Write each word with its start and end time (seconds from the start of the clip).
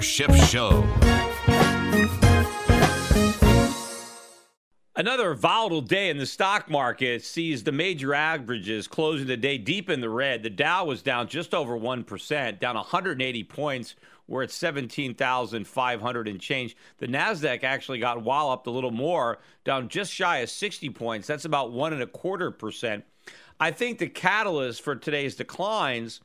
Schiff 0.00 0.34
Show. 0.48 0.84
Another 4.98 5.34
volatile 5.34 5.82
day 5.82 6.08
in 6.08 6.16
the 6.16 6.24
stock 6.24 6.70
market 6.70 7.22
sees 7.22 7.62
the 7.62 7.72
major 7.72 8.14
averages 8.14 8.88
closing 8.88 9.26
the 9.26 9.36
day 9.36 9.58
deep 9.58 9.90
in 9.90 10.00
the 10.00 10.08
red. 10.08 10.42
The 10.42 10.48
Dow 10.48 10.86
was 10.86 11.02
down 11.02 11.28
just 11.28 11.52
over 11.52 11.78
1%, 11.78 12.58
down 12.58 12.76
180 12.76 13.44
points. 13.44 13.94
We're 14.26 14.44
at 14.44 14.50
17,500 14.50 16.28
and 16.28 16.40
change. 16.40 16.76
The 16.96 17.08
NASDAQ 17.08 17.62
actually 17.62 17.98
got 17.98 18.24
walloped 18.24 18.66
a 18.66 18.70
little 18.70 18.90
more, 18.90 19.38
down 19.64 19.88
just 19.88 20.12
shy 20.12 20.38
of 20.38 20.48
60 20.48 20.88
points. 20.90 21.26
That's 21.26 21.44
about 21.44 21.72
one 21.72 21.92
and 21.92 22.02
a 22.02 22.06
quarter 22.06 22.50
percent. 22.50 23.04
I 23.60 23.72
think 23.72 23.98
the 23.98 24.08
catalyst 24.08 24.80
for 24.80 24.96
today's 24.96 25.36
declines 25.36 26.20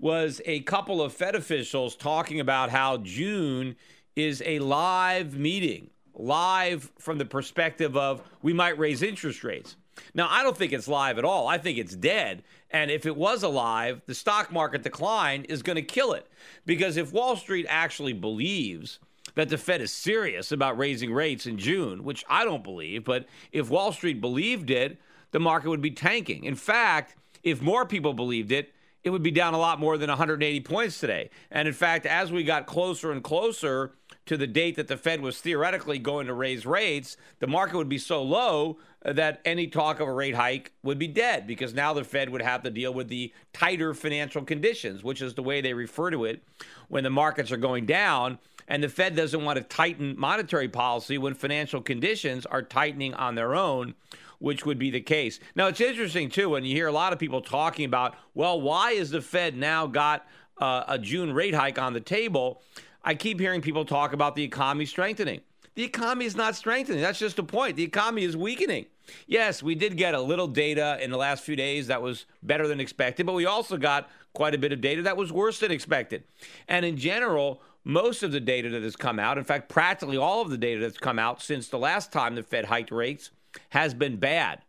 was 0.00 0.40
a 0.46 0.60
couple 0.60 1.02
of 1.02 1.12
Fed 1.12 1.34
officials 1.34 1.94
talking 1.94 2.40
about 2.40 2.70
how 2.70 2.96
June 2.98 3.76
is 4.16 4.42
a 4.46 4.58
live 4.58 5.38
meeting, 5.38 5.90
live 6.14 6.90
from 6.98 7.18
the 7.18 7.24
perspective 7.24 7.96
of 7.96 8.22
we 8.42 8.52
might 8.52 8.78
raise 8.78 9.02
interest 9.02 9.44
rates. 9.44 9.76
Now, 10.14 10.28
I 10.30 10.42
don't 10.42 10.56
think 10.56 10.72
it's 10.72 10.88
live 10.88 11.18
at 11.18 11.24
all. 11.24 11.46
I 11.46 11.58
think 11.58 11.76
it's 11.76 11.94
dead. 11.94 12.42
And 12.70 12.90
if 12.90 13.04
it 13.04 13.16
was 13.16 13.42
alive, 13.42 14.00
the 14.06 14.14
stock 14.14 14.50
market 14.50 14.82
decline 14.82 15.44
is 15.44 15.62
going 15.62 15.76
to 15.76 15.82
kill 15.82 16.14
it. 16.14 16.26
Because 16.64 16.96
if 16.96 17.12
Wall 17.12 17.36
Street 17.36 17.66
actually 17.68 18.14
believes 18.14 18.98
that 19.34 19.50
the 19.50 19.58
Fed 19.58 19.82
is 19.82 19.92
serious 19.92 20.50
about 20.50 20.78
raising 20.78 21.12
rates 21.12 21.46
in 21.46 21.58
June, 21.58 22.04
which 22.04 22.24
I 22.28 22.44
don't 22.44 22.64
believe, 22.64 23.04
but 23.04 23.26
if 23.52 23.68
Wall 23.68 23.92
Street 23.92 24.20
believed 24.20 24.70
it, 24.70 24.98
the 25.32 25.40
market 25.40 25.68
would 25.68 25.82
be 25.82 25.90
tanking. 25.90 26.44
In 26.44 26.56
fact, 26.56 27.16
if 27.42 27.60
more 27.60 27.84
people 27.84 28.14
believed 28.14 28.50
it, 28.50 28.72
it 29.02 29.10
would 29.10 29.22
be 29.22 29.30
down 29.30 29.54
a 29.54 29.58
lot 29.58 29.80
more 29.80 29.96
than 29.96 30.08
180 30.08 30.60
points 30.60 30.98
today. 30.98 31.30
And 31.50 31.66
in 31.66 31.74
fact, 31.74 32.06
as 32.06 32.30
we 32.30 32.44
got 32.44 32.66
closer 32.66 33.12
and 33.12 33.22
closer 33.22 33.92
to 34.26 34.36
the 34.36 34.46
date 34.46 34.76
that 34.76 34.88
the 34.88 34.96
Fed 34.96 35.20
was 35.20 35.40
theoretically 35.40 35.98
going 35.98 36.26
to 36.26 36.34
raise 36.34 36.66
rates, 36.66 37.16
the 37.38 37.46
market 37.46 37.76
would 37.76 37.88
be 37.88 37.98
so 37.98 38.22
low 38.22 38.78
uh, 39.04 39.12
that 39.14 39.40
any 39.44 39.66
talk 39.66 40.00
of 40.00 40.08
a 40.08 40.12
rate 40.12 40.34
hike 40.34 40.72
would 40.82 40.98
be 40.98 41.06
dead 41.06 41.46
because 41.46 41.72
now 41.72 41.94
the 41.94 42.04
Fed 42.04 42.28
would 42.28 42.42
have 42.42 42.62
to 42.62 42.70
deal 42.70 42.92
with 42.92 43.08
the 43.08 43.32
tighter 43.52 43.94
financial 43.94 44.42
conditions, 44.42 45.02
which 45.02 45.22
is 45.22 45.34
the 45.34 45.42
way 45.42 45.60
they 45.60 45.72
refer 45.72 46.10
to 46.10 46.24
it 46.24 46.42
when 46.88 47.04
the 47.04 47.10
markets 47.10 47.50
are 47.50 47.56
going 47.56 47.86
down. 47.86 48.38
And 48.70 48.82
the 48.82 48.88
Fed 48.88 49.14
doesn't 49.14 49.44
want 49.44 49.58
to 49.58 49.64
tighten 49.64 50.14
monetary 50.16 50.68
policy 50.68 51.18
when 51.18 51.34
financial 51.34 51.82
conditions 51.82 52.46
are 52.46 52.62
tightening 52.62 53.12
on 53.12 53.34
their 53.34 53.54
own 53.54 53.94
which 54.40 54.64
would 54.64 54.78
be 54.78 54.90
the 54.90 55.00
case. 55.00 55.38
Now, 55.54 55.68
it's 55.68 55.80
interesting, 55.80 56.30
too, 56.30 56.48
when 56.48 56.64
you 56.64 56.74
hear 56.74 56.86
a 56.86 56.92
lot 56.92 57.12
of 57.12 57.18
people 57.18 57.42
talking 57.42 57.84
about, 57.84 58.16
well, 58.34 58.60
why 58.60 58.92
is 58.92 59.10
the 59.10 59.20
Fed 59.20 59.54
now 59.54 59.86
got 59.86 60.26
uh, 60.58 60.84
a 60.88 60.98
June 60.98 61.32
rate 61.32 61.54
hike 61.54 61.78
on 61.78 61.92
the 61.92 62.00
table? 62.00 62.62
I 63.04 63.14
keep 63.14 63.38
hearing 63.38 63.60
people 63.60 63.84
talk 63.84 64.12
about 64.12 64.34
the 64.34 64.42
economy 64.42 64.86
strengthening. 64.86 65.42
The 65.74 65.84
economy 65.84 66.24
is 66.24 66.36
not 66.36 66.56
strengthening. 66.56 67.00
That's 67.00 67.18
just 67.18 67.36
the 67.36 67.44
point. 67.44 67.76
The 67.76 67.84
economy 67.84 68.24
is 68.24 68.36
weakening. 68.36 68.86
Yes, 69.26 69.62
we 69.62 69.74
did 69.74 69.96
get 69.96 70.14
a 70.14 70.20
little 70.20 70.48
data 70.48 70.98
in 71.00 71.10
the 71.10 71.16
last 71.16 71.44
few 71.44 71.56
days 71.56 71.86
that 71.88 72.02
was 72.02 72.26
better 72.42 72.66
than 72.66 72.80
expected, 72.80 73.26
but 73.26 73.34
we 73.34 73.46
also 73.46 73.76
got 73.76 74.08
quite 74.32 74.54
a 74.54 74.58
bit 74.58 74.72
of 74.72 74.80
data 74.80 75.02
that 75.02 75.16
was 75.16 75.32
worse 75.32 75.58
than 75.58 75.70
expected. 75.70 76.24
And 76.68 76.84
in 76.84 76.96
general, 76.96 77.60
most 77.84 78.22
of 78.22 78.32
the 78.32 78.40
data 78.40 78.68
that 78.70 78.82
has 78.82 78.96
come 78.96 79.18
out, 79.18 79.38
in 79.38 79.44
fact, 79.44 79.68
practically 79.68 80.16
all 80.16 80.42
of 80.42 80.50
the 80.50 80.58
data 80.58 80.80
that's 80.80 80.98
come 80.98 81.18
out 81.18 81.42
since 81.42 81.68
the 81.68 81.78
last 81.78 82.12
time 82.12 82.34
the 82.34 82.42
Fed 82.42 82.66
hiked 82.66 82.90
rates, 82.90 83.30
has 83.70 83.94
been 83.94 84.16
bad. 84.16 84.60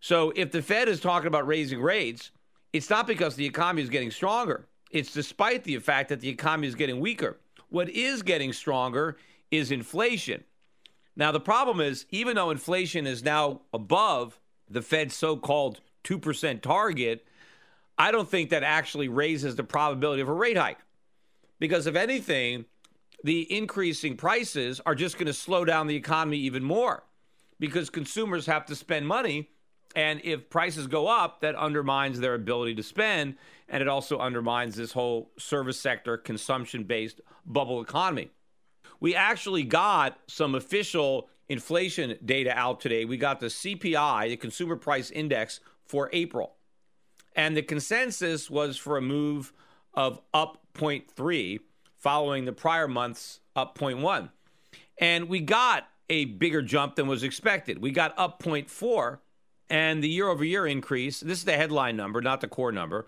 So 0.00 0.32
if 0.36 0.52
the 0.52 0.62
Fed 0.62 0.88
is 0.88 1.00
talking 1.00 1.26
about 1.26 1.46
raising 1.46 1.80
rates, 1.80 2.30
it's 2.72 2.90
not 2.90 3.06
because 3.06 3.34
the 3.34 3.46
economy 3.46 3.82
is 3.82 3.88
getting 3.88 4.10
stronger. 4.10 4.66
It's 4.90 5.12
despite 5.12 5.64
the 5.64 5.78
fact 5.78 6.08
that 6.08 6.20
the 6.20 6.28
economy 6.28 6.68
is 6.68 6.74
getting 6.74 7.00
weaker. 7.00 7.38
What 7.68 7.88
is 7.88 8.22
getting 8.22 8.52
stronger 8.52 9.16
is 9.50 9.70
inflation. 9.70 10.44
Now, 11.16 11.32
the 11.32 11.40
problem 11.40 11.80
is, 11.80 12.06
even 12.10 12.36
though 12.36 12.50
inflation 12.50 13.06
is 13.06 13.24
now 13.24 13.62
above 13.72 14.38
the 14.68 14.82
Fed's 14.82 15.14
so 15.14 15.36
called 15.36 15.80
2% 16.04 16.62
target, 16.62 17.26
I 17.98 18.10
don't 18.10 18.28
think 18.28 18.50
that 18.50 18.62
actually 18.62 19.08
raises 19.08 19.56
the 19.56 19.64
probability 19.64 20.22
of 20.22 20.28
a 20.28 20.32
rate 20.32 20.56
hike. 20.56 20.78
Because 21.60 21.86
if 21.86 21.94
anything, 21.94 22.64
the 23.22 23.46
increasing 23.54 24.16
prices 24.16 24.80
are 24.84 24.96
just 24.96 25.16
going 25.16 25.26
to 25.26 25.32
slow 25.32 25.64
down 25.64 25.86
the 25.86 25.94
economy 25.94 26.38
even 26.38 26.64
more 26.64 27.04
because 27.60 27.90
consumers 27.90 28.46
have 28.46 28.66
to 28.66 28.74
spend 28.74 29.06
money. 29.06 29.50
And 29.94 30.20
if 30.24 30.48
prices 30.50 30.86
go 30.86 31.06
up, 31.06 31.40
that 31.42 31.54
undermines 31.54 32.18
their 32.18 32.34
ability 32.34 32.74
to 32.76 32.82
spend. 32.82 33.36
And 33.68 33.82
it 33.82 33.88
also 33.88 34.18
undermines 34.18 34.76
this 34.76 34.92
whole 34.92 35.30
service 35.38 35.78
sector, 35.78 36.16
consumption 36.16 36.84
based 36.84 37.20
bubble 37.44 37.82
economy. 37.82 38.30
We 38.98 39.14
actually 39.14 39.64
got 39.64 40.18
some 40.26 40.54
official 40.54 41.28
inflation 41.48 42.16
data 42.24 42.56
out 42.56 42.80
today. 42.80 43.04
We 43.04 43.16
got 43.16 43.40
the 43.40 43.46
CPI, 43.46 44.28
the 44.28 44.36
Consumer 44.36 44.76
Price 44.76 45.10
Index, 45.10 45.60
for 45.84 46.08
April. 46.12 46.54
And 47.34 47.56
the 47.56 47.62
consensus 47.62 48.48
was 48.48 48.76
for 48.76 48.96
a 48.96 49.02
move 49.02 49.52
of 49.94 50.20
up 50.32 50.58
0.3 50.74 51.60
following 51.96 52.44
the 52.44 52.52
prior 52.52 52.88
month's 52.88 53.40
up 53.54 53.76
0.1. 53.78 54.30
And 54.98 55.28
we 55.28 55.40
got 55.40 55.88
a 56.08 56.24
bigger 56.26 56.62
jump 56.62 56.96
than 56.96 57.06
was 57.06 57.22
expected. 57.22 57.80
We 57.80 57.90
got 57.90 58.14
up 58.18 58.42
0.4, 58.42 59.18
and 59.68 60.02
the 60.02 60.08
year 60.08 60.28
over 60.28 60.44
year 60.44 60.66
increase 60.66 61.20
this 61.20 61.38
is 61.38 61.44
the 61.44 61.56
headline 61.56 61.96
number, 61.96 62.20
not 62.20 62.40
the 62.40 62.48
core 62.48 62.72
number. 62.72 63.06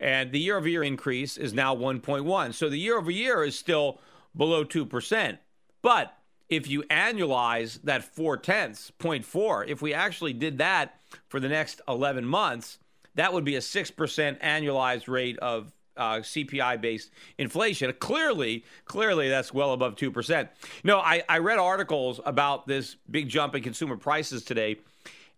And 0.00 0.32
the 0.32 0.38
year 0.38 0.56
over 0.56 0.68
year 0.68 0.82
increase 0.82 1.36
is 1.36 1.54
now 1.54 1.74
1.1. 1.74 2.54
So 2.54 2.68
the 2.68 2.78
year 2.78 2.98
over 2.98 3.10
year 3.10 3.44
is 3.44 3.58
still 3.58 4.00
below 4.36 4.64
2%. 4.64 5.38
But 5.82 6.16
if 6.48 6.68
you 6.68 6.82
annualize 6.84 7.80
that 7.82 8.04
four 8.04 8.36
tenths, 8.36 8.92
0.4, 8.98 9.68
if 9.68 9.80
we 9.80 9.94
actually 9.94 10.32
did 10.32 10.58
that 10.58 11.00
for 11.28 11.40
the 11.40 11.48
next 11.48 11.80
11 11.88 12.24
months, 12.24 12.78
that 13.14 13.32
would 13.32 13.44
be 13.44 13.56
a 13.56 13.60
6% 13.60 14.40
annualized 14.40 15.08
rate 15.08 15.38
of 15.38 15.72
uh, 15.96 16.16
CPI 16.16 16.80
based 16.80 17.10
inflation. 17.38 17.92
Clearly, 17.98 18.64
clearly 18.84 19.28
that's 19.28 19.52
well 19.52 19.72
above 19.72 19.96
2%. 19.96 20.48
No, 20.82 20.98
I, 20.98 21.22
I 21.28 21.38
read 21.38 21.58
articles 21.58 22.20
about 22.24 22.66
this 22.66 22.96
big 23.10 23.28
jump 23.28 23.54
in 23.54 23.62
consumer 23.62 23.96
prices 23.96 24.44
today. 24.44 24.76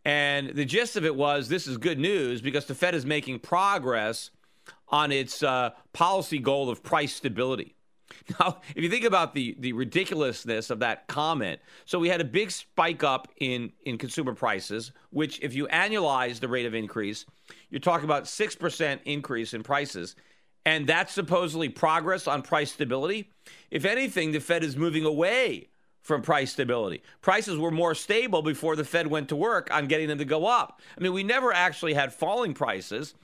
And 0.05 0.51
the 0.51 0.65
gist 0.65 0.97
of 0.97 1.05
it 1.05 1.17
was 1.17 1.49
this 1.49 1.67
is 1.67 1.79
good 1.79 1.99
news 1.99 2.41
because 2.41 2.67
the 2.67 2.75
Fed 2.75 2.95
is 2.95 3.05
making 3.05 3.41
progress 3.41 4.31
on 4.89 5.11
its 5.11 5.43
uh, 5.43 5.71
policy 5.93 6.39
goal 6.39 6.71
of 6.71 6.83
price 6.83 7.15
stability. 7.15 7.75
Now, 8.41 8.61
if 8.75 8.83
you 8.83 8.91
think 8.91 9.05
about 9.05 9.35
the 9.35 9.57
the 9.59 9.73
ridiculousness 9.73 10.71
of 10.71 10.81
that 10.81 11.07
comment, 11.07 11.61
so 11.85 11.99
we 11.99 12.09
had 12.09 12.21
a 12.21 12.25
big 12.25 12.51
spike 12.51 13.05
up 13.05 13.29
in 13.39 13.73
in 13.85 13.99
consumer 13.99 14.35
prices, 14.35 14.93
which 15.11 15.41
if 15.43 15.55
you 15.55 15.67
annualize 15.69 16.41
the 16.41 16.49
rate 16.49 16.67
of 16.67 16.75
increase, 16.75 17.25
you're 17.71 17.81
talking 17.81 18.05
about 18.05 18.27
six 18.27 18.55
percent 18.55 19.01
increase 19.05 19.55
in 19.55 19.63
prices, 19.63 20.17
and 20.67 20.87
that's 20.87 21.13
supposedly 21.13 21.69
progress 21.69 22.27
on 22.27 22.43
price 22.43 22.73
stability. 22.73 23.31
If 23.71 23.85
anything, 23.85 24.33
the 24.33 24.41
Fed 24.41 24.65
is 24.65 24.77
moving 24.77 25.05
away 25.05 25.69
from 26.03 26.23
price 26.23 26.53
stability. 26.53 27.03
Prices 27.23 27.57
were 27.57 27.71
more 27.71 27.95
stable 27.95 28.43
before 28.43 28.75
the 28.77 28.85
Fed 28.85 29.07
went 29.07 29.29
to 29.29 29.37
work 29.37 29.73
on 29.73 29.87
getting 29.87 30.09
them 30.09 30.19
to 30.19 30.25
go 30.25 30.47
up. 30.47 30.81
I 30.99 31.01
mean, 31.01 31.13
we 31.13 31.23
never 31.23 31.53
actually 31.53 31.95
had 31.95 32.13
falling 32.13 32.53
prices, 32.53 33.15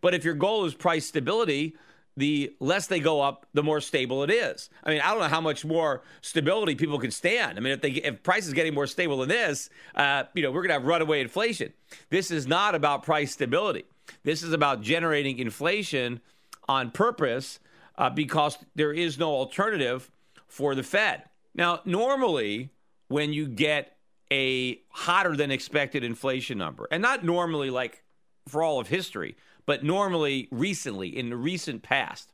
but 0.00 0.14
if 0.14 0.24
your 0.24 0.34
goal 0.34 0.64
is 0.64 0.74
price 0.74 1.04
stability, 1.04 1.76
the 2.16 2.54
less 2.60 2.86
they 2.86 3.00
go 3.00 3.20
up, 3.20 3.46
the 3.52 3.62
more 3.62 3.80
stable 3.80 4.22
it 4.22 4.30
is. 4.30 4.70
I 4.84 4.90
mean, 4.90 5.00
I 5.00 5.10
don't 5.10 5.20
know 5.20 5.28
how 5.28 5.40
much 5.40 5.64
more 5.64 6.02
stability 6.20 6.76
people 6.76 6.98
can 6.98 7.10
stand. 7.10 7.58
I 7.58 7.60
mean, 7.60 7.72
if 7.72 7.80
they 7.80 7.90
if 7.90 8.22
prices 8.22 8.52
getting 8.52 8.74
more 8.74 8.86
stable 8.86 9.18
than 9.18 9.28
this, 9.28 9.70
uh, 9.96 10.24
you 10.34 10.42
know, 10.42 10.50
we're 10.50 10.62
going 10.62 10.68
to 10.68 10.74
have 10.74 10.84
runaway 10.84 11.20
inflation. 11.20 11.72
This 12.10 12.30
is 12.30 12.46
not 12.46 12.74
about 12.74 13.02
price 13.02 13.32
stability. 13.32 13.84
This 14.24 14.42
is 14.42 14.52
about 14.52 14.82
generating 14.82 15.38
inflation 15.38 16.20
on 16.68 16.90
purpose 16.90 17.58
uh, 17.96 18.10
because 18.10 18.58
there 18.74 18.92
is 18.92 19.18
no 19.18 19.30
alternative 19.30 20.10
for 20.46 20.74
the 20.74 20.82
Fed. 20.82 21.24
Now, 21.54 21.80
normally, 21.84 22.70
when 23.08 23.32
you 23.32 23.46
get 23.46 23.96
a 24.30 24.80
hotter 24.88 25.36
than 25.36 25.50
expected 25.50 26.02
inflation 26.02 26.56
number, 26.56 26.88
and 26.90 27.02
not 27.02 27.24
normally 27.24 27.70
like 27.70 28.02
for 28.48 28.62
all 28.62 28.80
of 28.80 28.88
history, 28.88 29.36
but 29.66 29.84
normally 29.84 30.48
recently 30.50 31.16
in 31.16 31.30
the 31.30 31.36
recent 31.36 31.82
past, 31.82 32.32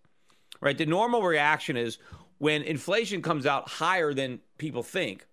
right? 0.61 0.79
The 0.79 0.87
normal 0.87 1.23
reaction 1.23 1.77
is 1.77 1.99
when 2.39 2.63
inflation 2.63 3.21
comes 3.21 3.47
out 3.47 3.69
higher 3.69 4.15
than 4.15 4.41
people 4.59 4.83
think, 4.83 5.27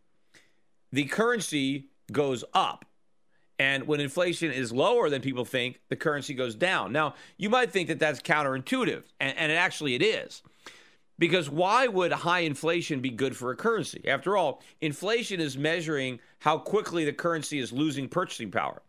the 0.92 1.06
currency 1.06 1.90
goes 2.12 2.44
up. 2.54 2.86
And 3.58 3.88
when 3.88 4.02
inflation 4.02 4.52
is 4.52 4.74
lower 4.74 5.10
than 5.10 5.22
people 5.22 5.46
think, 5.46 5.80
the 5.88 5.96
currency 5.96 6.34
goes 6.34 6.56
down. 6.56 6.92
Now, 6.92 7.16
you 7.38 7.50
might 7.50 7.72
think 7.72 7.88
that 7.88 8.00
that's 8.00 8.20
counterintuitive, 8.20 9.04
and, 9.20 9.38
and 9.38 9.52
actually 9.52 9.96
it 9.96 10.04
is. 10.04 10.42
Because 11.18 11.50
why 11.50 11.88
would 11.88 12.12
high 12.12 12.40
inflation 12.40 13.00
be 13.00 13.10
good 13.10 13.38
for 13.38 13.52
a 13.52 13.56
currency? 13.56 14.06
After 14.08 14.36
all, 14.36 14.62
inflation 14.82 15.40
is 15.40 15.58
measuring 15.58 16.20
how 16.40 16.58
quickly 16.58 17.06
the 17.06 17.14
currency 17.14 17.60
is 17.60 17.72
losing 17.72 18.10
purchasing 18.10 18.52
power. 18.52 18.82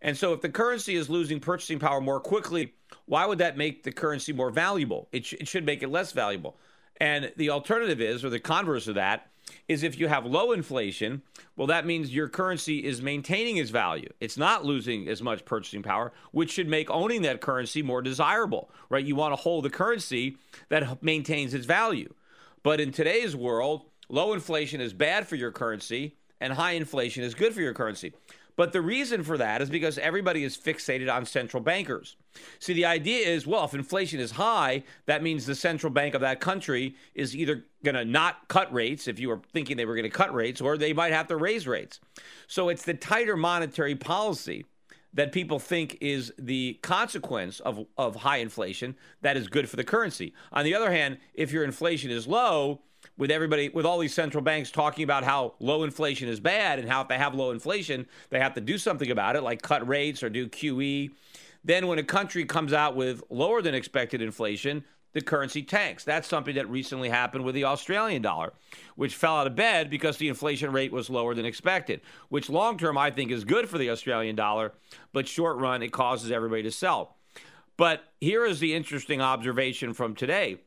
And 0.00 0.16
so, 0.16 0.32
if 0.32 0.40
the 0.40 0.50
currency 0.50 0.94
is 0.94 1.10
losing 1.10 1.40
purchasing 1.40 1.80
power 1.80 2.00
more 2.00 2.20
quickly, 2.20 2.74
why 3.06 3.26
would 3.26 3.38
that 3.38 3.56
make 3.56 3.82
the 3.82 3.90
currency 3.90 4.32
more 4.32 4.50
valuable? 4.50 5.08
It, 5.10 5.24
sh- 5.24 5.34
it 5.40 5.48
should 5.48 5.66
make 5.66 5.82
it 5.82 5.88
less 5.88 6.12
valuable. 6.12 6.56
And 6.98 7.32
the 7.36 7.50
alternative 7.50 8.00
is, 8.00 8.24
or 8.24 8.30
the 8.30 8.38
converse 8.38 8.86
of 8.86 8.94
that, 8.94 9.30
is 9.68 9.82
if 9.82 9.98
you 9.98 10.08
have 10.08 10.26
low 10.26 10.52
inflation, 10.52 11.22
well, 11.56 11.66
that 11.66 11.86
means 11.86 12.14
your 12.14 12.28
currency 12.28 12.84
is 12.84 13.02
maintaining 13.02 13.56
its 13.56 13.70
value. 13.70 14.08
It's 14.20 14.36
not 14.36 14.64
losing 14.64 15.08
as 15.08 15.22
much 15.22 15.44
purchasing 15.44 15.82
power, 15.82 16.12
which 16.32 16.52
should 16.52 16.68
make 16.68 16.90
owning 16.90 17.22
that 17.22 17.40
currency 17.40 17.82
more 17.82 18.02
desirable, 18.02 18.70
right? 18.90 19.04
You 19.04 19.16
want 19.16 19.32
to 19.32 19.40
hold 19.42 19.64
the 19.64 19.70
currency 19.70 20.36
that 20.68 21.02
maintains 21.02 21.54
its 21.54 21.66
value. 21.66 22.12
But 22.62 22.80
in 22.80 22.92
today's 22.92 23.36
world, 23.36 23.82
low 24.08 24.32
inflation 24.32 24.80
is 24.80 24.92
bad 24.92 25.28
for 25.28 25.36
your 25.36 25.52
currency 25.52 26.16
and 26.40 26.52
high 26.52 26.72
inflation 26.72 27.22
is 27.22 27.34
good 27.34 27.54
for 27.54 27.60
your 27.60 27.74
currency. 27.74 28.12
But 28.56 28.72
the 28.72 28.80
reason 28.80 29.24
for 29.24 29.36
that 29.38 29.60
is 29.62 29.70
because 29.70 29.98
everybody 29.98 30.44
is 30.44 30.56
fixated 30.56 31.12
on 31.12 31.26
central 31.26 31.62
bankers. 31.62 32.16
See, 32.58 32.72
the 32.72 32.84
idea 32.84 33.26
is 33.26 33.46
well, 33.46 33.64
if 33.64 33.74
inflation 33.74 34.20
is 34.20 34.32
high, 34.32 34.84
that 35.06 35.22
means 35.22 35.46
the 35.46 35.54
central 35.54 35.92
bank 35.92 36.14
of 36.14 36.20
that 36.20 36.40
country 36.40 36.94
is 37.14 37.34
either 37.34 37.64
going 37.82 37.96
to 37.96 38.04
not 38.04 38.48
cut 38.48 38.72
rates, 38.72 39.08
if 39.08 39.18
you 39.18 39.28
were 39.28 39.40
thinking 39.52 39.76
they 39.76 39.86
were 39.86 39.94
going 39.94 40.04
to 40.04 40.10
cut 40.10 40.32
rates, 40.32 40.60
or 40.60 40.76
they 40.76 40.92
might 40.92 41.12
have 41.12 41.28
to 41.28 41.36
raise 41.36 41.66
rates. 41.66 42.00
So 42.46 42.68
it's 42.68 42.84
the 42.84 42.94
tighter 42.94 43.36
monetary 43.36 43.96
policy 43.96 44.64
that 45.14 45.30
people 45.32 45.58
think 45.58 45.96
is 46.00 46.32
the 46.38 46.78
consequence 46.82 47.60
of, 47.60 47.86
of 47.96 48.16
high 48.16 48.38
inflation 48.38 48.96
that 49.22 49.36
is 49.36 49.46
good 49.46 49.68
for 49.68 49.76
the 49.76 49.84
currency. 49.84 50.34
On 50.52 50.64
the 50.64 50.74
other 50.74 50.90
hand, 50.90 51.18
if 51.34 51.52
your 51.52 51.64
inflation 51.64 52.10
is 52.10 52.26
low, 52.26 52.80
with 53.16 53.30
everybody, 53.30 53.68
with 53.68 53.86
all 53.86 53.98
these 53.98 54.14
central 54.14 54.42
banks 54.42 54.70
talking 54.70 55.04
about 55.04 55.24
how 55.24 55.54
low 55.60 55.84
inflation 55.84 56.28
is 56.28 56.40
bad 56.40 56.78
and 56.78 56.88
how 56.88 57.02
if 57.02 57.08
they 57.08 57.18
have 57.18 57.34
low 57.34 57.50
inflation, 57.50 58.06
they 58.30 58.40
have 58.40 58.54
to 58.54 58.60
do 58.60 58.78
something 58.78 59.10
about 59.10 59.36
it, 59.36 59.42
like 59.42 59.62
cut 59.62 59.86
rates 59.86 60.22
or 60.22 60.30
do 60.30 60.48
QE. 60.48 61.10
Then, 61.64 61.86
when 61.86 61.98
a 61.98 62.04
country 62.04 62.44
comes 62.44 62.72
out 62.72 62.94
with 62.94 63.22
lower 63.30 63.62
than 63.62 63.74
expected 63.74 64.20
inflation, 64.20 64.84
the 65.14 65.20
currency 65.20 65.62
tanks. 65.62 66.04
That's 66.04 66.28
something 66.28 66.56
that 66.56 66.68
recently 66.68 67.08
happened 67.08 67.44
with 67.44 67.54
the 67.54 67.64
Australian 67.64 68.20
dollar, 68.20 68.52
which 68.96 69.14
fell 69.14 69.36
out 69.36 69.46
of 69.46 69.54
bed 69.54 69.88
because 69.88 70.18
the 70.18 70.28
inflation 70.28 70.72
rate 70.72 70.92
was 70.92 71.08
lower 71.08 71.34
than 71.34 71.46
expected, 71.46 72.00
which 72.28 72.50
long 72.50 72.76
term 72.76 72.98
I 72.98 73.10
think 73.10 73.30
is 73.30 73.44
good 73.44 73.68
for 73.68 73.78
the 73.78 73.90
Australian 73.90 74.36
dollar, 74.36 74.74
but 75.12 75.28
short 75.28 75.56
run 75.56 75.82
it 75.82 75.92
causes 75.92 76.30
everybody 76.30 76.64
to 76.64 76.70
sell. 76.70 77.16
But 77.76 78.04
here 78.20 78.44
is 78.44 78.60
the 78.60 78.74
interesting 78.74 79.20
observation 79.20 79.94
from 79.94 80.14
today 80.14 80.58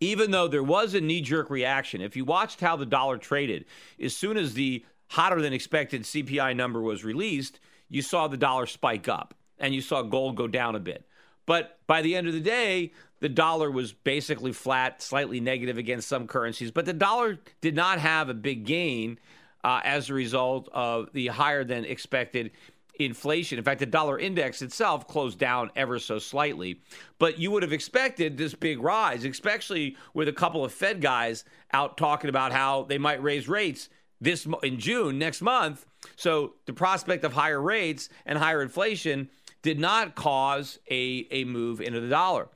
even 0.00 0.30
though 0.30 0.48
there 0.48 0.62
was 0.62 0.94
a 0.94 1.00
knee 1.00 1.20
jerk 1.20 1.50
reaction, 1.50 2.00
if 2.00 2.16
you 2.16 2.24
watched 2.24 2.60
how 2.60 2.76
the 2.76 2.86
dollar 2.86 3.18
traded, 3.18 3.64
as 4.00 4.16
soon 4.16 4.36
as 4.36 4.54
the 4.54 4.84
hotter 5.08 5.40
than 5.40 5.52
expected 5.52 6.02
CPI 6.02 6.56
number 6.56 6.80
was 6.80 7.04
released, 7.04 7.60
you 7.88 8.02
saw 8.02 8.28
the 8.28 8.36
dollar 8.36 8.66
spike 8.66 9.08
up 9.08 9.34
and 9.58 9.74
you 9.74 9.80
saw 9.80 10.02
gold 10.02 10.36
go 10.36 10.48
down 10.48 10.74
a 10.74 10.80
bit. 10.80 11.06
But 11.46 11.78
by 11.86 12.02
the 12.02 12.16
end 12.16 12.26
of 12.26 12.32
the 12.32 12.40
day, 12.40 12.92
the 13.20 13.28
dollar 13.28 13.70
was 13.70 13.92
basically 13.92 14.52
flat, 14.52 15.00
slightly 15.00 15.40
negative 15.40 15.78
against 15.78 16.08
some 16.08 16.26
currencies, 16.26 16.70
but 16.70 16.84
the 16.84 16.92
dollar 16.92 17.38
did 17.60 17.74
not 17.74 17.98
have 17.98 18.28
a 18.28 18.34
big 18.34 18.64
gain 18.64 19.18
uh, 19.64 19.80
as 19.84 20.10
a 20.10 20.14
result 20.14 20.68
of 20.72 21.08
the 21.12 21.28
higher 21.28 21.64
than 21.64 21.84
expected 21.84 22.50
inflation. 22.98 23.58
In 23.58 23.64
fact, 23.64 23.80
the 23.80 23.86
dollar 23.86 24.18
index 24.18 24.62
itself 24.62 25.06
closed 25.06 25.38
down 25.38 25.70
ever 25.76 25.98
so 25.98 26.18
slightly. 26.18 26.80
But 27.18 27.38
you 27.38 27.50
would 27.50 27.62
have 27.62 27.72
expected 27.72 28.36
this 28.36 28.54
big 28.54 28.80
rise, 28.80 29.24
especially 29.24 29.96
with 30.14 30.28
a 30.28 30.32
couple 30.32 30.64
of 30.64 30.72
Fed 30.72 31.00
guys 31.00 31.44
out 31.72 31.96
talking 31.96 32.30
about 32.30 32.52
how 32.52 32.84
they 32.84 32.98
might 32.98 33.22
raise 33.22 33.48
rates 33.48 33.88
this 34.20 34.46
in 34.62 34.78
June 34.78 35.18
next 35.18 35.42
month. 35.42 35.84
So 36.16 36.54
the 36.66 36.72
prospect 36.72 37.24
of 37.24 37.32
higher 37.32 37.60
rates 37.60 38.08
and 38.24 38.38
higher 38.38 38.62
inflation 38.62 39.28
did 39.62 39.78
not 39.78 40.14
cause 40.14 40.78
a, 40.90 41.26
a 41.30 41.44
move 41.44 41.80
into 41.80 42.00
the 42.00 42.08
dollar. 42.08 42.48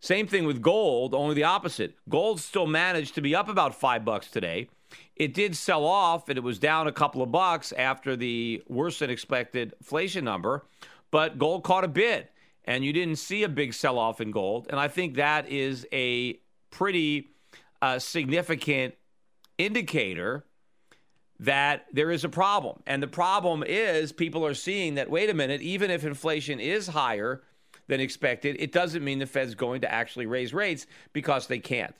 Same 0.00 0.26
thing 0.26 0.44
with 0.44 0.60
gold, 0.60 1.14
only 1.14 1.34
the 1.34 1.44
opposite. 1.44 1.94
Gold 2.08 2.38
still 2.38 2.66
managed 2.66 3.14
to 3.14 3.22
be 3.22 3.34
up 3.34 3.48
about 3.48 3.74
five 3.74 4.04
bucks 4.04 4.30
today. 4.30 4.68
It 5.16 5.34
did 5.34 5.56
sell 5.56 5.84
off 5.84 6.28
and 6.28 6.36
it 6.36 6.42
was 6.42 6.58
down 6.58 6.86
a 6.86 6.92
couple 6.92 7.22
of 7.22 7.30
bucks 7.30 7.72
after 7.72 8.16
the 8.16 8.62
worse 8.68 8.98
than 8.98 9.10
expected 9.10 9.74
inflation 9.78 10.24
number, 10.24 10.66
but 11.10 11.38
gold 11.38 11.62
caught 11.62 11.84
a 11.84 11.88
bid 11.88 12.28
and 12.64 12.84
you 12.84 12.92
didn't 12.92 13.16
see 13.16 13.42
a 13.42 13.48
big 13.48 13.74
sell 13.74 13.98
off 13.98 14.20
in 14.20 14.30
gold. 14.30 14.66
And 14.70 14.80
I 14.80 14.88
think 14.88 15.14
that 15.14 15.48
is 15.48 15.86
a 15.92 16.40
pretty 16.70 17.28
uh, 17.80 17.98
significant 17.98 18.94
indicator 19.58 20.44
that 21.40 21.86
there 21.92 22.10
is 22.10 22.24
a 22.24 22.28
problem. 22.28 22.82
And 22.86 23.02
the 23.02 23.08
problem 23.08 23.62
is 23.66 24.12
people 24.12 24.46
are 24.46 24.54
seeing 24.54 24.94
that, 24.94 25.10
wait 25.10 25.30
a 25.30 25.34
minute, 25.34 25.60
even 25.60 25.90
if 25.90 26.04
inflation 26.04 26.58
is 26.60 26.86
higher 26.86 27.42
than 27.86 28.00
expected, 28.00 28.56
it 28.58 28.72
doesn't 28.72 29.04
mean 29.04 29.18
the 29.18 29.26
Fed's 29.26 29.54
going 29.54 29.82
to 29.82 29.92
actually 29.92 30.26
raise 30.26 30.54
rates 30.54 30.86
because 31.12 31.46
they 31.46 31.58
can't 31.58 31.94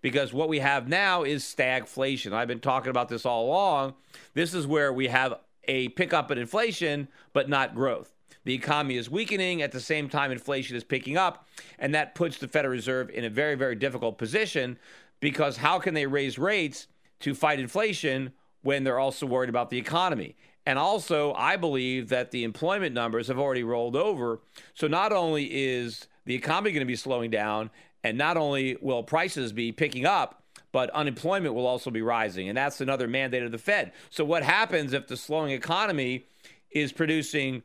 because 0.00 0.32
what 0.32 0.48
we 0.48 0.58
have 0.58 0.88
now 0.88 1.22
is 1.22 1.44
stagflation. 1.44 2.32
I've 2.32 2.48
been 2.48 2.60
talking 2.60 2.90
about 2.90 3.08
this 3.08 3.26
all 3.26 3.46
along. 3.46 3.94
This 4.34 4.54
is 4.54 4.66
where 4.66 4.92
we 4.92 5.08
have 5.08 5.34
a 5.64 5.88
pickup 5.90 6.30
in 6.30 6.38
inflation, 6.38 7.08
but 7.32 7.48
not 7.48 7.74
growth. 7.74 8.14
The 8.44 8.54
economy 8.54 8.96
is 8.96 9.10
weakening 9.10 9.60
at 9.62 9.72
the 9.72 9.80
same 9.80 10.08
time 10.08 10.32
inflation 10.32 10.76
is 10.76 10.84
picking 10.84 11.16
up, 11.16 11.46
and 11.78 11.94
that 11.94 12.14
puts 12.14 12.38
the 12.38 12.48
Federal 12.48 12.72
Reserve 12.72 13.10
in 13.10 13.24
a 13.24 13.30
very, 13.30 13.54
very 13.54 13.74
difficult 13.74 14.16
position 14.16 14.78
because 15.20 15.58
how 15.58 15.78
can 15.78 15.94
they 15.94 16.06
raise 16.06 16.38
rates 16.38 16.86
to 17.20 17.34
fight 17.34 17.60
inflation 17.60 18.32
when 18.62 18.84
they're 18.84 18.98
also 18.98 19.26
worried 19.26 19.50
about 19.50 19.70
the 19.70 19.78
economy? 19.78 20.36
And 20.66 20.78
also, 20.78 21.34
I 21.34 21.56
believe 21.56 22.08
that 22.10 22.30
the 22.30 22.44
employment 22.44 22.94
numbers 22.94 23.28
have 23.28 23.38
already 23.38 23.64
rolled 23.64 23.96
over. 23.96 24.40
So 24.74 24.86
not 24.86 25.12
only 25.12 25.44
is 25.44 26.06
the 26.24 26.34
economy 26.34 26.72
going 26.72 26.80
to 26.80 26.86
be 26.86 26.96
slowing 26.96 27.30
down 27.30 27.70
and 28.02 28.16
not 28.16 28.36
only 28.36 28.76
will 28.80 29.02
prices 29.02 29.52
be 29.52 29.72
picking 29.72 30.06
up, 30.06 30.42
but 30.72 30.90
unemployment 30.90 31.54
will 31.54 31.66
also 31.66 31.90
be 31.90 32.02
rising. 32.02 32.48
And 32.48 32.56
that's 32.56 32.80
another 32.80 33.08
mandate 33.08 33.42
of 33.42 33.52
the 33.52 33.58
Fed. 33.58 33.92
So, 34.10 34.24
what 34.24 34.42
happens 34.42 34.92
if 34.92 35.06
the 35.06 35.16
slowing 35.16 35.52
economy 35.52 36.26
is 36.70 36.92
producing 36.92 37.62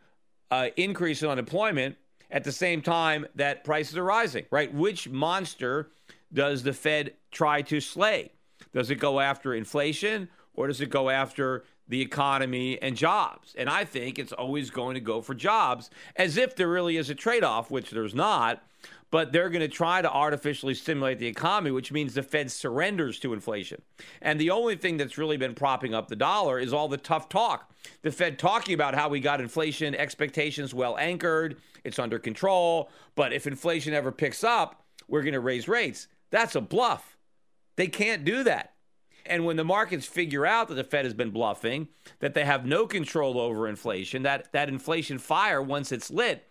an 0.52 0.68
uh, 0.68 0.70
increase 0.76 1.22
in 1.22 1.30
unemployment 1.30 1.96
at 2.32 2.44
the 2.44 2.52
same 2.52 2.82
time 2.82 3.28
that 3.36 3.64
prices 3.64 3.98
are 3.98 4.04
rising, 4.04 4.46
right? 4.50 4.74
Which 4.74 5.10
monster 5.10 5.90
does 6.34 6.64
the 6.64 6.74
Fed 6.74 7.14
try 7.32 7.62
to 7.64 7.80
slay? 7.80 8.32
Does 8.74 8.90
it 8.90 8.96
go 8.96 9.20
after 9.20 9.54
inflation 9.54 10.30
or 10.54 10.68
does 10.68 10.82
it 10.82 10.90
go 10.90 11.10
after 11.10 11.64
the 11.88 12.02
economy 12.02 12.82
and 12.82 12.96
jobs. 12.98 13.54
And 13.58 13.70
I 13.70 13.86
think 13.86 14.18
it's 14.18 14.32
always 14.32 14.70
going 14.70 14.96
to 14.96 15.00
go 15.00 15.22
for 15.22 15.34
jobs 15.34 15.90
as 16.16 16.38
if 16.38 16.56
there 16.56 16.70
really 16.70 16.98
is 16.98 17.10
a 17.10 17.16
trade 17.16 17.44
off, 17.44 17.70
which 17.70 17.92
there's 17.92 18.16
not. 18.16 18.64
But 19.12 19.32
they're 19.32 19.50
going 19.50 19.62
to 19.62 19.68
try 19.68 20.02
to 20.02 20.12
artificially 20.12 20.74
stimulate 20.74 21.20
the 21.20 21.28
economy, 21.28 21.72
which 21.72 21.92
means 21.92 22.16
the 22.16 22.24
Fed 22.24 22.52
surrenders 22.52 23.20
to 23.20 23.34
inflation. 23.34 23.82
And 24.22 24.40
the 24.40 24.50
only 24.50 24.76
thing 24.76 24.98
that's 24.98 25.18
really 25.18 25.38
been 25.38 25.54
propping 25.54 25.94
up 25.94 26.08
the 26.08 26.16
dollar 26.16 26.60
is 26.60 26.74
all 26.74 26.88
the 26.88 26.98
tough 26.98 27.30
talk. 27.30 27.72
The 28.02 28.12
Fed 28.12 28.38
talking 28.40 28.74
about 28.74 28.96
how 28.96 29.08
we 29.08 29.20
got 29.20 29.40
inflation 29.40 29.96
expectations 29.96 30.74
well 30.74 30.98
anchored, 30.98 31.58
it's 31.84 32.00
under 32.00 32.20
control. 32.20 32.90
But 33.16 33.32
if 33.32 33.48
inflation 33.48 33.94
ever 33.94 34.12
picks 34.12 34.44
up, 34.44 34.84
we're 35.08 35.22
going 35.22 35.34
to 35.34 35.40
raise 35.40 35.68
rates. 35.68 36.08
That's 36.32 36.56
a 36.56 36.62
bluff. 36.62 37.16
They 37.78 37.88
can't 37.88 38.26
do 38.26 38.44
that. 38.44 38.75
And 39.26 39.46
when 39.46 39.58
the 39.58 39.64
markets 39.64 40.06
figure 40.06 40.46
out 40.46 40.68
that 40.68 40.76
the 40.76 40.84
Fed 40.84 41.06
has 41.06 41.14
been 41.14 41.32
bluffing, 41.32 41.88
that 42.20 42.34
they 42.34 42.46
have 42.46 42.66
no 42.66 42.86
control 42.86 43.40
over 43.40 43.68
inflation, 43.68 44.24
that 44.24 44.52
that 44.54 44.70
inflation 44.70 45.18
fire, 45.18 45.62
once 45.62 45.92
it's 45.92 46.12
lit, 46.12 46.48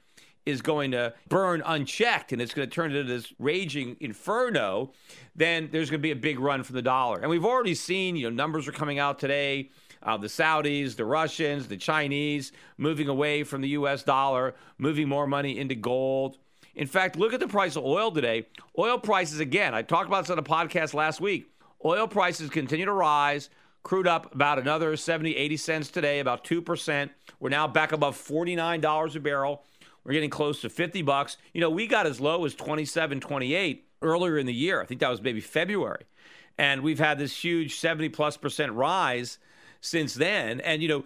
is 0.47 0.61
going 0.61 0.91
to 0.91 1.15
burn 1.29 1.63
unchecked 1.65 2.33
and 2.33 2.43
it's 2.43 2.53
going 2.53 2.69
to 2.69 2.75
turn 2.75 2.91
into 2.91 3.05
this 3.05 3.33
raging 3.39 3.97
inferno, 4.01 4.93
then 5.35 5.69
there's 5.73 5.89
going 5.89 6.01
to 6.01 6.03
be 6.03 6.11
a 6.11 6.17
big 6.17 6.39
run 6.39 6.63
for 6.63 6.73
the 6.73 6.83
dollar. 6.83 7.21
And 7.21 7.31
we've 7.31 7.45
already 7.45 7.75
seen, 7.75 8.17
you 8.17 8.29
know, 8.29 8.35
numbers 8.35 8.69
are 8.69 8.73
coming 8.73 8.99
out 8.99 9.19
today. 9.19 9.71
Uh, 10.03 10.19
the 10.19 10.27
Saudis, 10.27 10.97
the 10.97 11.05
Russians, 11.05 11.67
the 11.67 11.79
Chinese 11.79 12.53
moving 12.77 13.09
away 13.09 13.43
from 13.43 13.63
the 13.63 13.71
US 13.71 14.03
dollar, 14.03 14.55
moving 14.77 15.09
more 15.09 15.27
money 15.27 15.59
into 15.59 15.75
gold. 15.75 16.37
In 16.75 16.87
fact, 16.87 17.17
look 17.17 17.33
at 17.33 17.41
the 17.41 17.49
price 17.49 17.77
of 17.77 17.85
oil 17.85 18.11
today. 18.11 18.47
Oil 18.79 18.99
prices, 18.99 19.41
again, 19.41 19.75
I 19.75 19.83
talked 19.83 20.09
about 20.09 20.25
this 20.25 20.31
on 20.31 20.39
a 20.39 20.43
podcast 20.43 20.93
last 20.93 21.21
week. 21.21 21.49
Oil 21.85 22.09
prices 22.09 22.49
continue 22.51 22.87
to 22.87 22.93
rise. 22.93 23.51
Crude 23.83 24.07
up 24.07 24.35
about 24.35 24.59
another 24.59 24.97
70, 24.97 25.37
80 25.37 25.57
cents 25.59 25.91
today, 25.91 26.21
about 26.21 26.43
2%. 26.45 27.11
We're 27.39 27.51
now 27.51 27.69
back 27.69 27.93
above 27.93 28.17
$49 28.17 29.15
a 29.15 29.21
barrel. 29.21 29.65
We're 30.05 30.15
getting 30.15 30.31
close 30.31 30.63
to 30.63 30.71
50 30.71 31.03
bucks. 31.03 31.37
You 31.53 31.61
know, 31.61 31.69
we 31.69 31.87
got 31.87 32.07
as 32.07 32.21
low 32.21 32.47
as 32.47 32.55
27, 32.55 33.21
28 33.21 33.87
earlier 34.01 34.39
in 34.39 34.47
the 34.47 34.55
year. 34.55 34.81
I 34.81 34.87
think 34.87 35.01
that 35.01 35.11
was 35.11 35.21
maybe 35.21 35.41
February. 35.41 36.05
And 36.57 36.83
we've 36.83 36.99
had 36.99 37.19
this 37.19 37.37
huge 37.37 37.77
70 37.77 38.09
plus 38.11 38.37
percent 38.39 38.73
rise 38.73 39.39
since 39.81 40.15
then. 40.15 40.61
And, 40.61 40.83
you 40.83 40.89
know, 40.89 41.05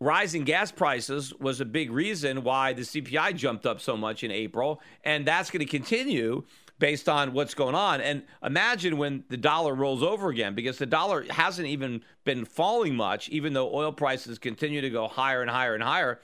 rising 0.00 0.44
gas 0.44 0.72
prices 0.72 1.34
was 1.34 1.60
a 1.60 1.64
big 1.64 1.90
reason 1.90 2.42
why 2.42 2.72
the 2.72 2.82
CPI 2.82 3.36
jumped 3.36 3.66
up 3.66 3.80
so 3.80 3.96
much 3.96 4.24
in 4.24 4.30
April. 4.30 4.80
And 5.04 5.26
that's 5.26 5.50
going 5.50 5.64
to 5.64 5.70
continue 5.70 6.44
based 6.78 7.08
on 7.08 7.32
what's 7.32 7.54
going 7.54 7.74
on. 7.74 8.00
And 8.00 8.24
imagine 8.42 8.98
when 8.98 9.24
the 9.28 9.36
dollar 9.36 9.74
rolls 9.74 10.02
over 10.02 10.28
again, 10.28 10.54
because 10.54 10.78
the 10.78 10.86
dollar 10.86 11.24
hasn't 11.30 11.68
even 11.68 12.02
been 12.24 12.44
falling 12.44 12.94
much, 12.94 13.28
even 13.28 13.52
though 13.52 13.72
oil 13.74 13.92
prices 13.92 14.38
continue 14.38 14.80
to 14.80 14.90
go 14.90 15.08
higher 15.08 15.40
and 15.40 15.50
higher 15.50 15.74
and 15.74 15.82
higher. 15.82 16.20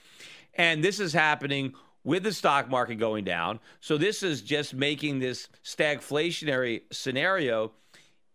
And 0.55 0.83
this 0.83 1.01
is 1.01 1.13
happening 1.13 1.75
with 2.03 2.23
the 2.23 2.33
stock 2.33 2.69
market 2.69 2.97
going 2.97 3.25
down. 3.25 3.61
So 3.81 3.97
this 3.97 4.23
is 4.23 4.43
just 4.43 4.75
making 4.75 5.19
this 5.19 5.49
stagflationary 5.65 6.83
scenario 6.91 7.73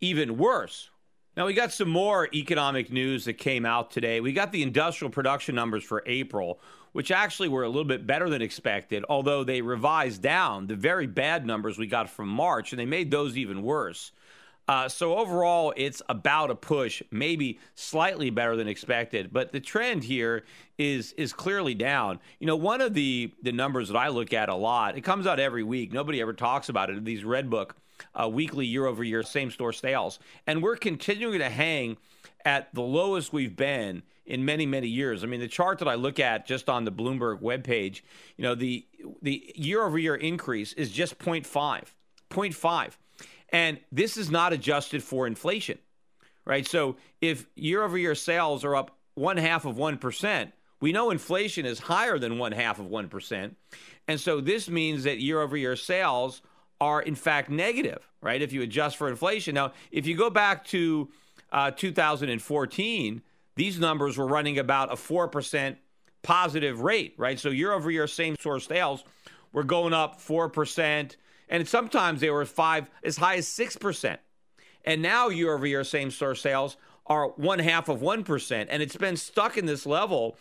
even 0.00 0.36
worse. 0.36 0.90
Now, 1.36 1.44
we 1.44 1.52
got 1.52 1.70
some 1.70 1.90
more 1.90 2.30
economic 2.32 2.90
news 2.90 3.26
that 3.26 3.34
came 3.34 3.66
out 3.66 3.90
today. 3.90 4.22
We 4.22 4.32
got 4.32 4.52
the 4.52 4.62
industrial 4.62 5.10
production 5.10 5.54
numbers 5.54 5.84
for 5.84 6.02
April, 6.06 6.60
which 6.92 7.10
actually 7.10 7.48
were 7.48 7.64
a 7.64 7.68
little 7.68 7.84
bit 7.84 8.06
better 8.06 8.30
than 8.30 8.40
expected, 8.40 9.04
although 9.10 9.44
they 9.44 9.60
revised 9.60 10.22
down 10.22 10.66
the 10.66 10.76
very 10.76 11.06
bad 11.06 11.44
numbers 11.44 11.76
we 11.76 11.88
got 11.88 12.08
from 12.08 12.30
March, 12.30 12.72
and 12.72 12.80
they 12.80 12.86
made 12.86 13.10
those 13.10 13.36
even 13.36 13.62
worse. 13.62 14.12
Uh, 14.66 14.88
so 14.88 15.18
overall, 15.18 15.74
it's 15.76 16.00
about 16.08 16.50
a 16.50 16.54
push, 16.54 17.02
maybe 17.10 17.60
slightly 17.74 18.30
better 18.30 18.56
than 18.56 18.66
expected, 18.66 19.30
but 19.30 19.52
the 19.52 19.60
trend 19.60 20.04
here 20.04 20.42
is 20.78 21.12
is 21.12 21.32
clearly 21.34 21.74
down. 21.74 22.18
You 22.40 22.46
know, 22.46 22.56
one 22.56 22.80
of 22.80 22.94
the 22.94 23.32
the 23.42 23.52
numbers 23.52 23.88
that 23.88 23.96
I 23.96 24.08
look 24.08 24.32
at 24.32 24.48
a 24.48 24.54
lot, 24.54 24.96
it 24.96 25.02
comes 25.02 25.26
out 25.26 25.38
every 25.38 25.62
week. 25.62 25.92
Nobody 25.92 26.20
ever 26.20 26.32
talks 26.32 26.70
about 26.70 26.88
it. 26.88 27.04
These 27.04 27.22
Redbook 27.22 27.72
uh, 28.14 28.28
weekly 28.28 28.66
year 28.66 28.86
over 28.86 29.04
year 29.04 29.22
same 29.22 29.50
store 29.50 29.72
sales, 29.72 30.18
and 30.46 30.62
we're 30.62 30.76
continuing 30.76 31.38
to 31.38 31.50
hang 31.50 31.96
at 32.44 32.72
the 32.74 32.82
lowest 32.82 33.32
we've 33.32 33.56
been 33.56 34.02
in 34.24 34.44
many 34.44 34.66
many 34.66 34.88
years. 34.88 35.22
I 35.22 35.26
mean, 35.26 35.40
the 35.40 35.48
chart 35.48 35.78
that 35.78 35.88
I 35.88 35.94
look 35.94 36.18
at 36.18 36.46
just 36.46 36.68
on 36.68 36.84
the 36.84 36.92
Bloomberg 36.92 37.40
webpage, 37.40 38.02
you 38.36 38.42
know, 38.42 38.54
the 38.54 38.86
the 39.22 39.52
year 39.54 39.84
over 39.84 39.98
year 39.98 40.14
increase 40.14 40.72
is 40.72 40.90
just 40.90 41.18
0.5, 41.18 41.44
0.5, 42.30 42.92
and 43.50 43.78
this 43.92 44.16
is 44.16 44.30
not 44.30 44.52
adjusted 44.52 45.02
for 45.02 45.26
inflation, 45.26 45.78
right? 46.44 46.66
So 46.66 46.96
if 47.20 47.46
year 47.54 47.82
over 47.82 47.98
year 47.98 48.14
sales 48.14 48.64
are 48.64 48.76
up 48.76 48.96
one 49.14 49.36
half 49.36 49.64
of 49.64 49.76
one 49.76 49.98
percent, 49.98 50.52
we 50.80 50.92
know 50.92 51.10
inflation 51.10 51.66
is 51.66 51.78
higher 51.78 52.18
than 52.18 52.38
one 52.38 52.52
half 52.52 52.78
of 52.78 52.86
one 52.86 53.08
percent, 53.08 53.56
and 54.08 54.20
so 54.20 54.40
this 54.40 54.68
means 54.68 55.04
that 55.04 55.18
year 55.18 55.40
over 55.40 55.56
year 55.56 55.76
sales 55.76 56.42
are 56.80 57.00
in 57.00 57.14
fact 57.14 57.50
negative, 57.50 58.08
right? 58.20 58.42
If 58.42 58.52
you 58.52 58.62
adjust 58.62 58.96
for 58.96 59.08
inflation. 59.08 59.54
Now, 59.54 59.72
if 59.90 60.06
you 60.06 60.16
go 60.16 60.30
back 60.30 60.64
to 60.66 61.08
uh, 61.52 61.70
2014 61.70 63.22
these 63.56 63.80
numbers 63.80 64.16
were 64.16 64.26
running 64.26 64.58
about 64.58 64.92
a 64.92 64.96
4% 64.96 65.76
positive 66.22 66.80
rate, 66.80 67.14
right? 67.16 67.40
So 67.40 67.48
year 67.48 67.72
over 67.72 67.90
year, 67.90 68.06
same 68.06 68.36
store 68.36 68.60
sales 68.60 69.02
were 69.52 69.64
going 69.64 69.94
up 69.94 70.20
4%. 70.20 71.16
And 71.48 71.68
sometimes 71.68 72.20
they 72.20 72.30
were 72.30 72.44
five, 72.44 72.90
as 73.02 73.16
high 73.16 73.36
as 73.36 73.46
6%. 73.48 74.18
And 74.84 75.02
now 75.02 75.28
year 75.28 75.54
over 75.54 75.66
year, 75.66 75.84
same 75.84 76.10
store 76.10 76.34
sales 76.34 76.76
are 77.06 77.28
one 77.28 77.58
half 77.60 77.88
of 77.88 78.00
1%. 78.00 78.66
And 78.68 78.82
it's 78.82 78.96
been 78.96 79.16
stuck 79.16 79.56
in 79.56 79.66
this 79.66 79.86
level 79.86 80.36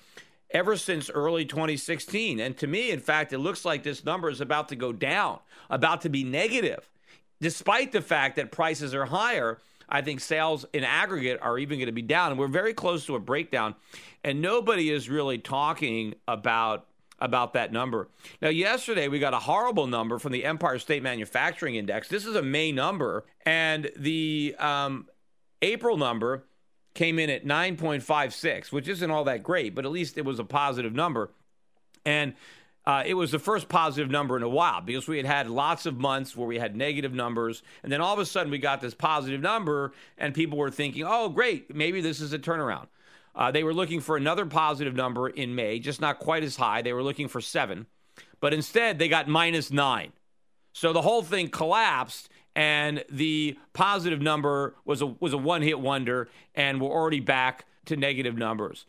ever 0.56 0.76
since 0.76 1.10
early 1.10 1.46
2016. 1.46 2.40
And 2.40 2.58
to 2.58 2.66
me, 2.66 2.90
in 2.90 3.00
fact, 3.00 3.34
it 3.34 3.38
looks 3.38 3.66
like 3.66 3.84
this 3.84 4.04
number 4.04 4.30
is 4.30 4.42
about 4.42 4.70
to 4.70 4.76
go 4.76 4.92
down, 4.92 5.40
about 5.70 6.02
to 6.02 6.10
be 6.10 6.24
negative, 6.24 6.90
despite 7.42 7.92
the 7.92 8.02
fact 8.02 8.38
that 8.38 8.52
prices 8.52 8.96
are 8.96 9.06
higher 9.06 9.60
I 9.88 10.02
think 10.02 10.20
sales 10.20 10.66
in 10.74 10.84
aggregate 10.84 11.40
are 11.42 11.58
even 11.58 11.80
going 11.80 11.88
to 11.88 11.92
be 11.92 12.02
down. 12.02 12.32
And 12.32 12.40
we're 12.40 12.48
very 12.48 12.74
close 12.74 13.06
to 13.06 13.16
a 13.16 13.20
breakdown. 13.20 13.76
And 14.24 14.42
nobody 14.42 14.90
is 14.90 15.10
really 15.10 15.38
talking 15.38 16.16
about 16.28 16.88
about 17.18 17.54
that 17.54 17.72
number. 17.72 18.10
Now, 18.42 18.50
yesterday 18.50 19.08
we 19.08 19.20
got 19.20 19.34
a 19.34 19.40
horrible 19.40 19.88
number 19.88 20.20
from 20.20 20.34
the 20.34 20.44
Empire 20.44 20.78
State 20.80 21.02
Manufacturing 21.02 21.76
Index. 21.76 22.10
This 22.10 22.26
is 22.26 22.36
a 22.36 22.42
May 22.42 22.74
number, 22.74 23.24
and 23.46 23.90
the 23.96 24.54
um, 24.60 25.08
April 25.62 25.96
number 25.96 26.44
came 26.96 27.20
in 27.20 27.30
at 27.30 27.46
9.56, 27.46 28.72
which 28.72 28.88
isn't 28.88 29.12
all 29.12 29.26
that 29.26 29.44
great, 29.44 29.76
but 29.76 29.86
at 29.86 29.92
least 29.92 30.18
it 30.18 30.26
was 30.26 30.40
a 30.40 30.44
positive 30.44 30.94
number. 30.94 31.30
And 32.06 32.34
uh, 32.86 33.04
it 33.06 33.16
was 33.16 33.32
the 33.32 33.40
first 33.40 33.68
positive 33.68 34.10
number 34.10 34.38
in 34.38 34.44
a 34.44 34.50
while 34.50 34.82
because 34.82 35.08
we 35.08 35.18
had 35.18 35.26
had 35.26 35.50
lots 35.50 35.86
of 35.86 35.98
months 35.98 36.36
where 36.36 36.48
we 36.48 36.58
had 36.58 36.76
negative 36.76 37.14
numbers. 37.14 37.64
And 37.84 37.92
then 37.92 38.00
all 38.00 38.14
of 38.14 38.20
a 38.20 38.26
sudden 38.26 38.52
we 38.52 38.60
got 38.60 38.80
this 38.80 38.94
positive 38.94 39.42
number, 39.42 39.92
and 40.18 40.34
people 40.34 40.58
were 40.58 40.72
thinking, 40.72 41.04
oh, 41.06 41.30
great, 41.30 41.76
maybe 41.76 42.02
this 42.02 42.22
is 42.22 42.32
a 42.32 42.40
turnaround. 42.40 42.88
Uh, 43.36 43.52
they 43.52 43.64
were 43.64 43.74
looking 43.74 44.00
for 44.00 44.16
another 44.16 44.46
positive 44.46 44.96
number 44.96 45.28
in 45.28 45.56
May, 45.56 45.80
just 45.80 46.00
not 46.00 46.20
quite 46.20 46.44
as 46.44 46.56
high. 46.56 46.82
They 46.82 46.94
were 46.94 47.04
looking 47.04 47.28
for 47.28 47.42
seven, 47.42 47.88
but 48.40 48.54
instead 48.54 48.98
they 48.98 49.10
got 49.10 49.28
minus 49.28 49.72
nine. 49.72 50.14
So 50.72 50.94
the 50.94 51.02
whole 51.02 51.22
thing 51.22 51.50
collapsed, 51.50 52.30
and 52.56 53.04
the 53.10 53.58
positive 53.74 54.22
number 54.22 54.76
was 54.86 55.02
a 55.02 55.08
was 55.08 55.34
a 55.34 55.38
one 55.38 55.62
hit 55.62 55.80
wonder, 55.80 56.30
and 56.56 56.80
we're 56.82 56.90
already 56.90 57.20
back 57.20 57.66
to 57.86 57.96
negative 57.96 58.38
numbers. 58.38 58.86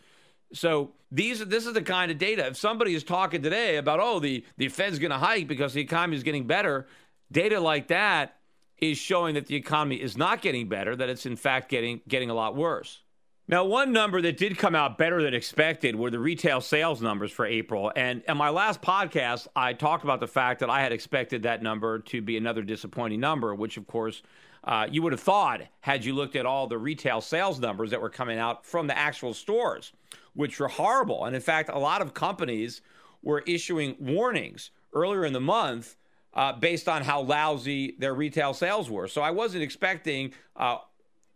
So 0.53 0.93
these 1.11 1.45
this 1.47 1.67
is 1.67 1.73
the 1.75 1.83
kind 1.83 2.11
of 2.11 2.19
data. 2.19 2.47
If 2.47 2.57
somebody 2.57 2.95
is 2.95 3.05
talking 3.05 3.43
today 3.43 3.77
about 3.77 4.01
oh 4.01 4.21
the 4.21 4.45
the 4.57 4.69
Fed's 4.69 4.99
going 4.99 5.11
to 5.11 5.19
hike 5.19 5.49
because 5.49 5.75
the 5.75 5.81
economy 5.81 6.17
is 6.17 6.23
getting 6.23 6.47
better, 6.47 6.87
data 7.31 7.61
like 7.61 7.89
that 7.89 8.37
is 8.79 8.99
showing 8.99 9.35
that 9.35 9.47
the 9.47 9.57
economy 9.57 9.97
is 9.97 10.17
not 10.17 10.43
getting 10.43 10.69
better, 10.69 10.95
that 10.95 11.09
it's 11.09 11.27
in 11.27 11.37
fact 11.37 11.69
getting 11.69 12.01
getting 12.07 12.31
a 12.31 12.35
lot 12.35 12.55
worse. 12.55 13.03
Now, 13.49 13.65
one 13.65 13.93
number 13.93 14.21
that 14.23 14.37
did 14.37 14.59
come 14.59 14.75
out 14.75 14.99
better 14.99 15.23
than 15.23 15.33
expected 15.33 15.95
were 15.95 16.11
the 16.11 16.19
retail 16.19 16.61
sales 16.61 17.01
numbers 17.01 17.31
for 17.31 17.47
April. 17.47 17.93
And 17.95 18.23
in 18.27 18.37
my 18.37 18.49
last 18.49 18.83
podcast, 18.83 19.47
I 19.55 19.73
talked 19.73 20.03
about 20.03 20.19
the 20.19 20.27
fact 20.27 20.61
that 20.61 20.71
I 20.71 20.83
had 20.83 20.93
expected 20.93 21.45
that 21.45 21.63
number 21.63 22.01
to 22.01 22.21
be 22.21 22.37
another 22.37 22.63
disappointing 22.63 23.21
number, 23.21 23.55
which, 23.55 23.77
of 23.77 23.87
course, 23.87 24.23
uh, 24.65 24.89
you 24.91 25.01
would 25.03 25.13
have 25.13 25.21
thought 25.21 25.61
had 25.79 26.05
you 26.05 26.13
looked 26.13 26.35
at 26.35 26.45
all 26.45 26.67
the 26.67 26.77
retail 26.77 27.21
sales 27.21 27.61
numbers 27.61 27.91
that 27.91 28.01
were 28.01 28.11
coming 28.11 28.37
out 28.37 28.67
from 28.67 28.89
the 28.89 28.99
actual 28.99 29.33
stores 29.33 29.93
which 30.37 30.61
were 30.61 30.69
horrible. 30.69 31.25
And 31.25 31.35
in 31.35 31.43
fact, 31.43 31.71
a 31.71 31.79
lot 31.79 32.03
of 32.03 32.15
companies 32.15 32.83
were 33.23 33.43
issuing 33.47 33.97
warnings 33.99 34.71
earlier 34.93 35.25
in 35.25 35.33
the 35.33 35.41
month 35.41 35.97
uh, 36.35 36.53
based 36.53 36.89
on 36.89 37.03
how 37.03 37.23
lousy 37.23 37.97
their 37.99 38.15
retail 38.15 38.53
sales 38.53 38.91
were. 38.91 39.09
So 39.09 39.23
I 39.23 39.31
wasn't 39.31 39.65
expecting 39.65 40.35
uh, 40.55 40.79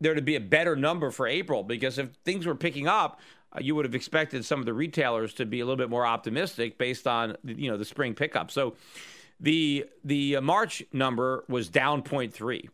there 0.01 0.15
to 0.15 0.23
be 0.23 0.37
a 0.37 0.41
better 0.41 0.77
number 0.77 1.11
for 1.11 1.27
April 1.27 1.63
because 1.63 1.99
if 1.99 2.11
things 2.25 2.47
were 2.47 2.55
picking 2.55 2.89
up, 2.89 3.21
uh, 3.53 3.59
you 3.61 3.75
would 3.75 3.85
have 3.85 3.95
expected 3.95 4.45
some 4.45 4.61
of 4.61 4.67
the 4.67 4.75
retailers 4.75 5.35
to 5.35 5.47
be 5.47 5.61
a 5.61 5.65
little 5.65 5.77
bit 5.77 5.91
more 5.91 6.07
optimistic 6.07 6.79
based 6.79 7.07
on 7.07 7.37
you 7.45 7.71
know 7.71 7.77
the 7.77 7.85
spring 7.85 8.15
pickup. 8.15 8.51
So 8.51 8.75
the 9.41 9.87
the 10.05 10.41
March 10.41 10.83
number 10.93 11.45
was 11.49 11.69
down 11.69 12.03
0.3. 12.03 12.69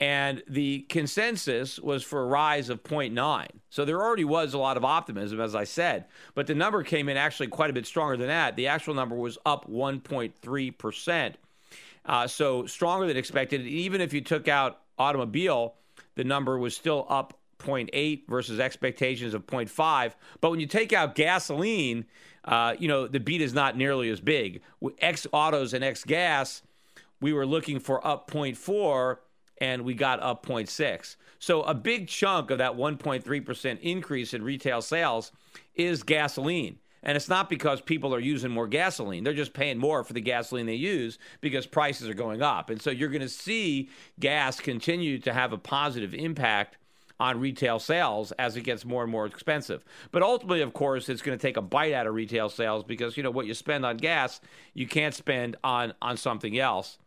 and 0.00 0.42
the 0.48 0.80
consensus 0.88 1.78
was 1.78 2.02
for 2.02 2.22
a 2.22 2.26
rise 2.26 2.70
of 2.70 2.82
0.9. 2.82 3.46
So 3.70 3.84
there 3.84 4.02
already 4.02 4.24
was 4.24 4.54
a 4.54 4.58
lot 4.58 4.76
of 4.76 4.84
optimism, 4.84 5.40
as 5.40 5.54
I 5.54 5.64
said, 5.64 6.06
but 6.34 6.46
the 6.46 6.54
number 6.54 6.82
came 6.82 7.08
in 7.08 7.16
actually 7.16 7.48
quite 7.48 7.70
a 7.70 7.74
bit 7.74 7.86
stronger 7.86 8.16
than 8.16 8.28
that. 8.28 8.56
The 8.56 8.68
actual 8.68 8.94
number 8.94 9.14
was 9.14 9.38
up 9.46 9.68
1.3%. 9.70 11.34
Uh, 12.04 12.26
so 12.26 12.64
stronger 12.64 13.06
than 13.06 13.18
expected. 13.18 13.66
Even 13.66 14.00
if 14.00 14.14
you 14.14 14.22
took 14.22 14.48
out 14.48 14.80
automobile, 14.98 15.74
the 16.18 16.24
number 16.24 16.58
was 16.58 16.74
still 16.74 17.06
up 17.08 17.38
0.8 17.60 18.26
versus 18.26 18.58
expectations 18.58 19.34
of 19.34 19.46
0.5. 19.46 20.14
But 20.40 20.50
when 20.50 20.58
you 20.58 20.66
take 20.66 20.92
out 20.92 21.14
gasoline, 21.14 22.06
uh, 22.44 22.74
you 22.76 22.88
know, 22.88 23.06
the 23.06 23.20
beat 23.20 23.40
is 23.40 23.54
not 23.54 23.76
nearly 23.76 24.10
as 24.10 24.20
big. 24.20 24.60
X 24.98 25.28
autos 25.30 25.72
and 25.74 25.84
X 25.84 26.02
gas, 26.02 26.62
we 27.20 27.32
were 27.32 27.46
looking 27.46 27.78
for 27.78 28.04
up 28.04 28.28
0.4 28.28 29.18
and 29.60 29.82
we 29.82 29.94
got 29.94 30.20
up 30.20 30.44
0.6. 30.44 31.14
So 31.38 31.62
a 31.62 31.74
big 31.74 32.08
chunk 32.08 32.50
of 32.50 32.58
that 32.58 32.72
1.3% 32.72 33.80
increase 33.80 34.34
in 34.34 34.42
retail 34.42 34.82
sales 34.82 35.30
is 35.76 36.02
gasoline. 36.02 36.80
And 37.08 37.16
it's 37.16 37.30
not 37.30 37.48
because 37.48 37.80
people 37.80 38.14
are 38.14 38.20
using 38.20 38.50
more 38.50 38.68
gasoline. 38.68 39.24
They're 39.24 39.32
just 39.32 39.54
paying 39.54 39.78
more 39.78 40.04
for 40.04 40.12
the 40.12 40.20
gasoline 40.20 40.66
they 40.66 40.74
use 40.74 41.18
because 41.40 41.64
prices 41.64 42.06
are 42.06 42.12
going 42.12 42.42
up. 42.42 42.68
And 42.68 42.82
so 42.82 42.90
you're 42.90 43.08
going 43.08 43.22
to 43.22 43.30
see 43.30 43.88
gas 44.20 44.60
continue 44.60 45.18
to 45.20 45.32
have 45.32 45.54
a 45.54 45.56
positive 45.56 46.12
impact 46.12 46.76
on 47.18 47.40
retail 47.40 47.78
sales 47.78 48.32
as 48.32 48.58
it 48.58 48.60
gets 48.60 48.84
more 48.84 49.04
and 49.04 49.10
more 49.10 49.24
expensive. 49.24 49.86
But 50.12 50.22
ultimately, 50.22 50.60
of 50.60 50.74
course, 50.74 51.08
it's 51.08 51.22
going 51.22 51.38
to 51.38 51.40
take 51.40 51.56
a 51.56 51.62
bite 51.62 51.94
out 51.94 52.06
of 52.06 52.12
retail 52.12 52.50
sales 52.50 52.84
because 52.84 53.16
you 53.16 53.22
know 53.22 53.30
what 53.30 53.46
you 53.46 53.54
spend 53.54 53.86
on 53.86 53.96
gas, 53.96 54.42
you 54.74 54.86
can't 54.86 55.14
spend 55.14 55.56
on 55.64 55.94
on 56.02 56.18
something 56.18 56.58
else. 56.58 56.98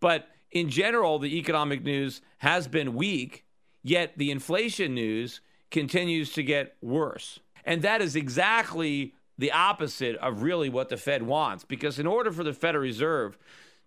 But 0.00 0.28
in 0.50 0.68
general, 0.68 1.18
the 1.18 1.38
economic 1.38 1.82
news 1.82 2.20
has 2.38 2.68
been 2.68 2.94
weak, 2.94 3.46
yet 3.82 4.18
the 4.18 4.30
inflation 4.30 4.94
news 4.94 5.40
continues 5.70 6.34
to 6.34 6.42
get 6.42 6.76
worse. 6.82 7.40
And 7.64 7.80
that 7.80 8.02
is 8.02 8.14
exactly 8.14 9.14
the 9.38 9.52
opposite 9.52 10.16
of 10.16 10.42
really 10.42 10.68
what 10.68 10.88
the 10.88 10.96
Fed 10.96 11.22
wants. 11.22 11.64
Because 11.64 11.98
in 11.98 12.06
order 12.06 12.32
for 12.32 12.44
the 12.44 12.52
Federal 12.52 12.82
Reserve 12.82 13.36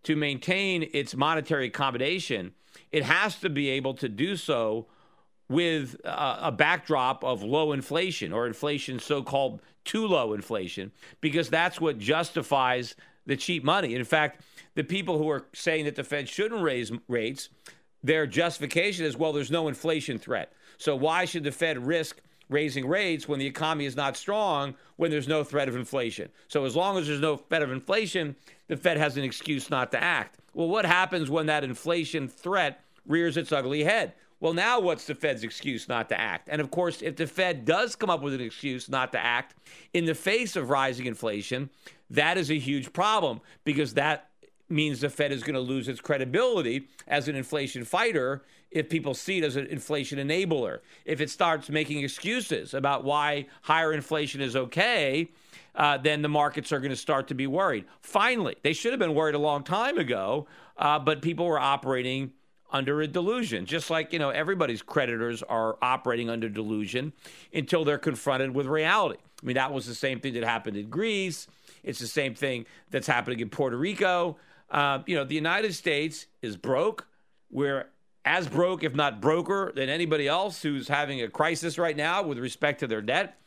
to 0.03 0.15
maintain 0.15 0.89
its 0.93 1.15
monetary 1.15 1.67
accommodation, 1.67 2.53
it 2.91 3.03
has 3.03 3.35
to 3.37 3.49
be 3.49 3.69
able 3.69 3.93
to 3.95 4.09
do 4.09 4.35
so 4.35 4.87
with 5.49 5.95
uh, 6.05 6.37
a, 6.41 6.51
backdrop 6.51 7.23
of 7.23 7.41
low 7.41 7.71
inflation 7.71 8.31
or 8.31 8.45
inflation 8.45 8.99
so 8.99 9.23
called 9.23 9.61
too 9.83 10.05
low 10.05 10.33
inflation, 10.33 10.91
because 11.21 11.49
that's 11.49 11.81
what 11.81 11.97
justifies 11.97 12.95
the 13.25 13.35
cheap 13.35 13.63
money. 13.63 13.95
In 13.95 14.03
fact, 14.03 14.41
the 14.75 14.83
people 14.83 15.17
who 15.17 15.27
are 15.29 15.45
saying 15.53 15.85
that 15.85 15.95
the 15.95 16.03
Fed 16.03 16.29
shouldn't 16.29 16.61
raise 16.61 16.91
rates, 17.07 17.49
their 18.03 18.27
justification 18.27 19.05
is 19.05 19.17
well, 19.17 19.33
there's 19.33 19.49
no 19.49 19.67
inflation 19.67 20.19
threat. 20.19 20.53
So 20.77 20.95
why 20.95 21.25
should 21.25 21.43
the 21.43 21.51
Fed 21.51 21.85
risk 21.85 22.21
raising 22.49 22.87
rates 22.87 23.27
when 23.27 23.39
the 23.39 23.45
economy 23.45 23.85
is 23.85 23.95
not 23.95 24.17
strong 24.17 24.75
when 24.97 25.11
there's 25.11 25.27
no 25.27 25.43
threat 25.43 25.69
of 25.69 25.75
inflation. 25.75 26.29
So 26.47 26.65
as 26.65 26.75
long 26.75 26.97
as 26.97 27.07
there's 27.07 27.21
no 27.21 27.37
threat 27.37 27.61
of 27.61 27.71
inflation, 27.71 28.35
the 28.67 28.75
Fed 28.75 28.97
has 28.97 29.15
an 29.17 29.23
excuse 29.23 29.69
not 29.69 29.91
to 29.91 30.03
act. 30.03 30.39
Well, 30.53 30.67
what 30.67 30.85
happens 30.85 31.29
when 31.29 31.45
that 31.45 31.63
inflation 31.63 32.27
threat 32.27 32.83
rears 33.05 33.37
its 33.37 33.51
ugly 33.51 33.83
head? 33.83 34.13
Well, 34.41 34.53
now 34.53 34.79
what's 34.79 35.05
the 35.05 35.15
Fed's 35.15 35.43
excuse 35.43 35.89
not 35.89 36.09
to 36.09 36.19
act? 36.19 36.47
And 36.49 36.61
of 36.61 36.71
course, 36.71 37.01
if 37.01 37.17
the 37.17 37.27
Fed 37.27 37.65
does 37.65 37.95
come 37.95 38.09
up 38.09 38.21
with 38.21 38.33
an 38.33 38.41
excuse 38.41 38.89
not 38.89 39.11
to 39.11 39.19
act 39.19 39.55
in 39.93 40.05
the 40.05 40.15
face 40.15 40.55
of 40.55 40.69
rising 40.69 41.05
inflation, 41.05 41.69
that 42.09 42.37
is 42.37 42.49
a 42.49 42.57
huge 42.57 42.93
problem 42.93 43.41
because 43.65 43.93
that 43.95 44.28
means 44.69 45.01
the 45.01 45.09
Fed 45.09 45.31
is 45.31 45.43
going 45.43 45.55
to 45.55 45.59
lose 45.59 45.88
its 45.88 46.01
credibility 46.01 46.88
as 47.07 47.27
an 47.27 47.35
inflation 47.35 47.83
fighter 47.83 48.43
if 48.71 48.89
people 48.89 49.13
see 49.13 49.39
it 49.39 49.43
as 49.43 49.55
an 49.55 49.65
inflation 49.67 50.19
enabler. 50.19 50.79
If 51.05 51.21
it 51.21 51.29
starts 51.29 51.69
making 51.69 52.03
excuses 52.03 52.73
about 52.73 53.03
why 53.03 53.47
higher 53.63 53.93
inflation 53.93 54.41
is 54.41 54.55
okay, 54.55 55.29
uh, 55.75 55.97
then 55.97 56.21
the 56.21 56.29
markets 56.29 56.71
are 56.71 56.79
going 56.79 56.91
to 56.91 56.95
start 56.95 57.27
to 57.29 57.33
be 57.33 57.47
worried. 57.47 57.85
Finally, 58.01 58.55
they 58.63 58.73
should 58.73 58.91
have 58.91 58.99
been 58.99 59.15
worried 59.15 59.35
a 59.35 59.39
long 59.39 59.63
time 59.63 59.97
ago, 59.97 60.47
uh, 60.77 60.99
but 60.99 61.21
people 61.21 61.45
were 61.45 61.59
operating 61.59 62.32
under 62.71 63.01
a 63.01 63.08
delusion, 63.08 63.65
just 63.65 63.89
like 63.89 64.13
you 64.13 64.19
know 64.19 64.29
everybody's 64.29 64.82
creditors 64.82 65.41
are 65.43 65.77
operating 65.82 66.29
under 66.29 66.49
delusion 66.49 67.13
until 67.53 67.84
they're 67.84 67.97
confronted 67.97 68.53
with 68.53 68.67
reality. 68.67 69.19
I 69.41 69.45
mean, 69.45 69.55
that 69.55 69.73
was 69.73 69.86
the 69.86 69.95
same 69.95 70.19
thing 70.19 70.34
that 70.34 70.43
happened 70.43 70.77
in 70.77 70.89
Greece. 70.89 71.47
It's 71.84 71.99
the 71.99 72.08
same 72.08 72.36
thing 72.36 72.65
that's 72.91 73.08
happening 73.08 73.39
in 73.39 73.49
Puerto 73.49 73.77
Rico. 73.77 74.38
Uh, 74.71 74.99
you 75.05 75.15
know, 75.15 75.23
the 75.23 75.36
United 75.36 75.73
States 75.73 76.27
is 76.41 76.58
broke. 76.58 77.08
We're 77.49 77.88
as 78.25 78.47
broke, 78.47 78.84
if 78.84 78.93
not 78.93 79.21
broker, 79.21 79.71
than 79.75 79.89
anybody 79.89 80.27
else 80.27 80.62
who's 80.62 80.88
having 80.88 81.21
a 81.21 81.27
crisis 81.27 81.77
right 81.77 81.95
now 81.95 82.21
with 82.23 82.38
respect 82.38 82.79
to 82.82 82.88
their 82.88 83.01
debt. 83.01 83.39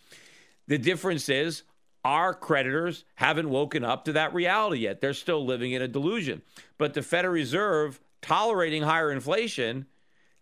The 0.66 0.78
difference 0.78 1.28
is 1.28 1.62
our 2.04 2.34
creditors 2.34 3.04
haven't 3.14 3.48
woken 3.48 3.84
up 3.84 4.04
to 4.06 4.12
that 4.14 4.34
reality 4.34 4.80
yet. 4.80 5.00
They're 5.00 5.14
still 5.14 5.44
living 5.44 5.72
in 5.72 5.82
a 5.82 5.88
delusion. 5.88 6.42
But 6.78 6.94
the 6.94 7.02
Federal 7.02 7.34
Reserve 7.34 8.00
tolerating 8.22 8.82
higher 8.82 9.12
inflation 9.12 9.86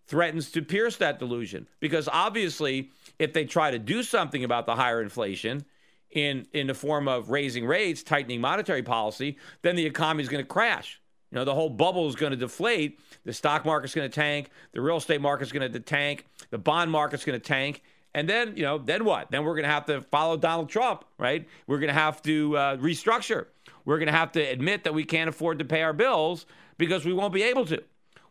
threatens 0.07 0.51
to 0.53 0.63
pierce 0.63 0.97
that 0.97 1.19
delusion 1.19 1.69
because 1.79 2.09
obviously, 2.11 2.91
if 3.19 3.33
they 3.33 3.45
try 3.45 3.71
to 3.71 3.79
do 3.79 4.03
something 4.03 4.43
about 4.43 4.67
the 4.67 4.75
higher 4.75 5.03
inflation, 5.03 5.65
in 6.11 6.47
in 6.53 6.67
the 6.67 6.75
form 6.75 7.09
of 7.09 7.31
raising 7.31 7.67
rates, 7.67 8.03
tightening 8.03 8.41
monetary 8.41 8.83
policy, 8.83 9.37
then 9.63 9.77
the 9.77 9.87
economy 9.87 10.23
is 10.23 10.29
going 10.29 10.43
to 10.43 10.49
crash. 10.49 11.01
You 11.31 11.37
know, 11.37 11.45
the 11.45 11.55
whole 11.55 11.71
bubble 11.71 12.09
is 12.09 12.17
going 12.17 12.31
to 12.31 12.37
deflate. 12.37 12.99
The 13.25 13.33
stock 13.33 13.65
market's 13.65 13.95
going 13.95 14.11
to 14.11 14.15
tank. 14.15 14.51
The 14.73 14.81
real 14.81 14.97
estate 14.97 15.21
market's 15.21 15.53
going 15.53 15.71
to 15.71 15.81
tank. 15.81 16.27
The 16.51 16.59
bond 16.59 16.91
market's 16.91 17.25
going 17.25 17.39
to 17.39 17.45
tank. 17.45 17.83
And 18.13 18.29
then, 18.29 18.57
you 18.57 18.65
know, 18.65 18.79
then 18.79 19.05
what? 19.05 19.31
Then 19.31 19.45
we're 19.45 19.55
going 19.55 19.65
to 19.65 19.71
have 19.71 19.87
to 19.87 20.03
follow 20.03 20.37
Donald 20.37 20.69
Trump, 20.69 21.05
right? 21.19 21.47
We're 21.69 21.79
going 21.79 21.95
to 21.95 22.01
have 22.01 22.21
to 22.23 22.57
uh, 22.57 22.77
restructure. 22.79 23.47
We're 23.85 23.99
going 23.99 24.09
to 24.09 24.13
have 24.13 24.33
to 24.33 24.41
admit 24.41 24.83
that 24.85 24.95
we 24.95 25.05
can't 25.05 25.29
afford 25.29 25.61
to 25.61 25.65
pay 25.65 25.83
our 25.83 25.93
bills 25.93 26.47
because 26.77 27.05
we 27.05 27.13
won't 27.13 27.33
be 27.33 27.45
able 27.45 27.65
to. 27.67 27.83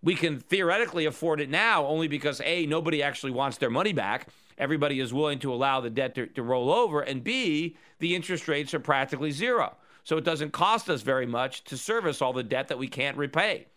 We 0.01 0.15
can 0.15 0.39
theoretically 0.39 1.05
afford 1.05 1.39
it 1.39 1.49
now 1.49 1.85
only 1.85 2.09
because 2.09 2.41
A, 2.43 2.65
nobody 2.65 3.01
actually 3.01 3.31
wants 3.31 3.57
their 3.57 3.69
money 3.69 3.93
back 3.93 4.27
everybody 4.59 4.99
is 4.99 5.13
willing 5.13 5.39
to 5.39 5.53
allow 5.53 5.81
the 5.81 5.89
debt 5.89 6.13
to, 6.15 6.27
to 6.27 6.43
roll 6.43 6.71
over, 6.71 7.01
and 7.01 7.23
B, 7.23 7.77
the 7.99 8.15
interest 8.15 8.47
rates 8.47 8.73
are 8.73 8.79
practically 8.79 9.31
zero. 9.31 9.75
So 10.03 10.17
it 10.17 10.23
doesn't 10.23 10.51
cost 10.51 10.89
us 10.89 11.01
very 11.01 11.25
much 11.25 11.63
to 11.65 11.77
service 11.77 12.21
all 12.21 12.33
the 12.33 12.43
debt 12.43 12.67
that 12.67 12.77
we 12.77 12.87
can't 12.87 13.17
repay. 13.17 13.67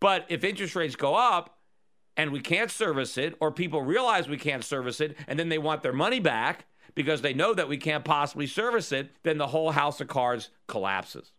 But 0.00 0.26
if 0.28 0.44
interest 0.44 0.76
rates 0.76 0.96
go 0.96 1.14
up 1.14 1.58
and 2.16 2.30
we 2.30 2.40
can't 2.40 2.70
service 2.70 3.16
it, 3.18 3.34
or 3.40 3.52
people 3.52 3.82
realize 3.82 4.28
we 4.28 4.38
can't 4.38 4.64
service 4.64 5.00
it, 5.00 5.16
and 5.26 5.38
then 5.38 5.48
they 5.48 5.58
want 5.58 5.82
their 5.82 5.92
money 5.92 6.20
back 6.20 6.66
because 6.94 7.22
they 7.22 7.32
know 7.32 7.54
that 7.54 7.68
we 7.68 7.76
can't 7.76 8.04
possibly 8.04 8.46
service 8.46 8.92
it, 8.92 9.10
then 9.22 9.38
the 9.38 9.46
whole 9.46 9.70
house 9.70 10.00
of 10.00 10.08
cards 10.08 10.50
collapses. 10.66 11.32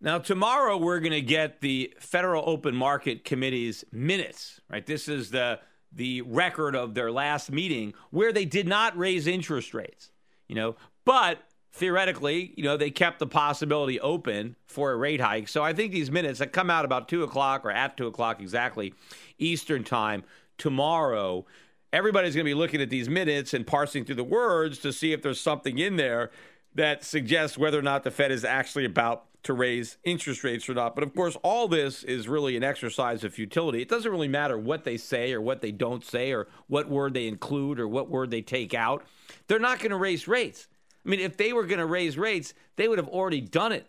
Now, 0.00 0.18
tomorrow 0.18 0.76
we're 0.76 1.00
going 1.00 1.12
to 1.12 1.22
get 1.22 1.60
the 1.60 1.94
Federal 1.98 2.42
Open 2.46 2.74
Market 2.74 3.24
Committee's 3.24 3.84
minutes, 3.92 4.60
right? 4.68 4.84
This 4.84 5.08
is 5.08 5.30
the 5.30 5.60
the 5.94 6.22
record 6.22 6.74
of 6.74 6.94
their 6.94 7.10
last 7.10 7.50
meeting 7.50 7.94
where 8.10 8.32
they 8.32 8.44
did 8.44 8.66
not 8.66 8.96
raise 8.96 9.26
interest 9.26 9.74
rates, 9.74 10.10
you 10.48 10.54
know, 10.54 10.76
but 11.04 11.38
theoretically, 11.72 12.52
you 12.56 12.64
know, 12.64 12.76
they 12.76 12.90
kept 12.90 13.18
the 13.18 13.26
possibility 13.26 14.00
open 14.00 14.56
for 14.66 14.92
a 14.92 14.96
rate 14.96 15.20
hike. 15.20 15.48
So 15.48 15.62
I 15.62 15.72
think 15.72 15.92
these 15.92 16.10
minutes 16.10 16.38
that 16.38 16.52
come 16.52 16.70
out 16.70 16.84
about 16.84 17.08
two 17.08 17.22
o'clock 17.22 17.64
or 17.64 17.70
at 17.70 17.96
two 17.96 18.06
o'clock 18.06 18.40
exactly 18.40 18.94
Eastern 19.38 19.82
time 19.82 20.22
tomorrow, 20.56 21.44
everybody's 21.92 22.34
going 22.34 22.44
to 22.44 22.50
be 22.50 22.54
looking 22.54 22.80
at 22.80 22.90
these 22.90 23.08
minutes 23.08 23.54
and 23.54 23.66
parsing 23.66 24.04
through 24.04 24.14
the 24.14 24.24
words 24.24 24.78
to 24.78 24.92
see 24.92 25.12
if 25.12 25.22
there's 25.22 25.40
something 25.40 25.78
in 25.78 25.96
there 25.96 26.30
that 26.74 27.04
suggests 27.04 27.58
whether 27.58 27.78
or 27.78 27.82
not 27.82 28.04
the 28.04 28.10
Fed 28.10 28.30
is 28.30 28.44
actually 28.44 28.84
about 28.84 29.26
to 29.44 29.52
raise 29.52 29.96
interest 30.04 30.42
rates 30.42 30.68
or 30.68 30.74
not. 30.74 30.94
But 30.94 31.04
of 31.04 31.14
course, 31.14 31.36
all 31.42 31.68
this 31.68 32.02
is 32.02 32.28
really 32.28 32.56
an 32.56 32.64
exercise 32.64 33.24
of 33.24 33.32
futility. 33.32 33.80
It 33.80 33.88
doesn't 33.88 34.10
really 34.10 34.28
matter 34.28 34.58
what 34.58 34.84
they 34.84 34.96
say 34.96 35.32
or 35.32 35.40
what 35.40 35.60
they 35.60 35.70
don't 35.70 36.04
say 36.04 36.32
or 36.32 36.48
what 36.66 36.88
word 36.88 37.14
they 37.14 37.28
include 37.28 37.78
or 37.78 37.86
what 37.86 38.10
word 38.10 38.30
they 38.30 38.42
take 38.42 38.74
out. 38.74 39.04
They're 39.46 39.58
not 39.58 39.78
going 39.78 39.90
to 39.90 39.96
raise 39.96 40.26
rates. 40.26 40.66
I 41.04 41.08
mean, 41.08 41.20
if 41.20 41.36
they 41.36 41.52
were 41.52 41.66
going 41.66 41.78
to 41.78 41.86
raise 41.86 42.18
rates, 42.18 42.54
they 42.76 42.88
would 42.88 42.98
have 42.98 43.08
already 43.08 43.40
done 43.40 43.72
it. 43.72 43.86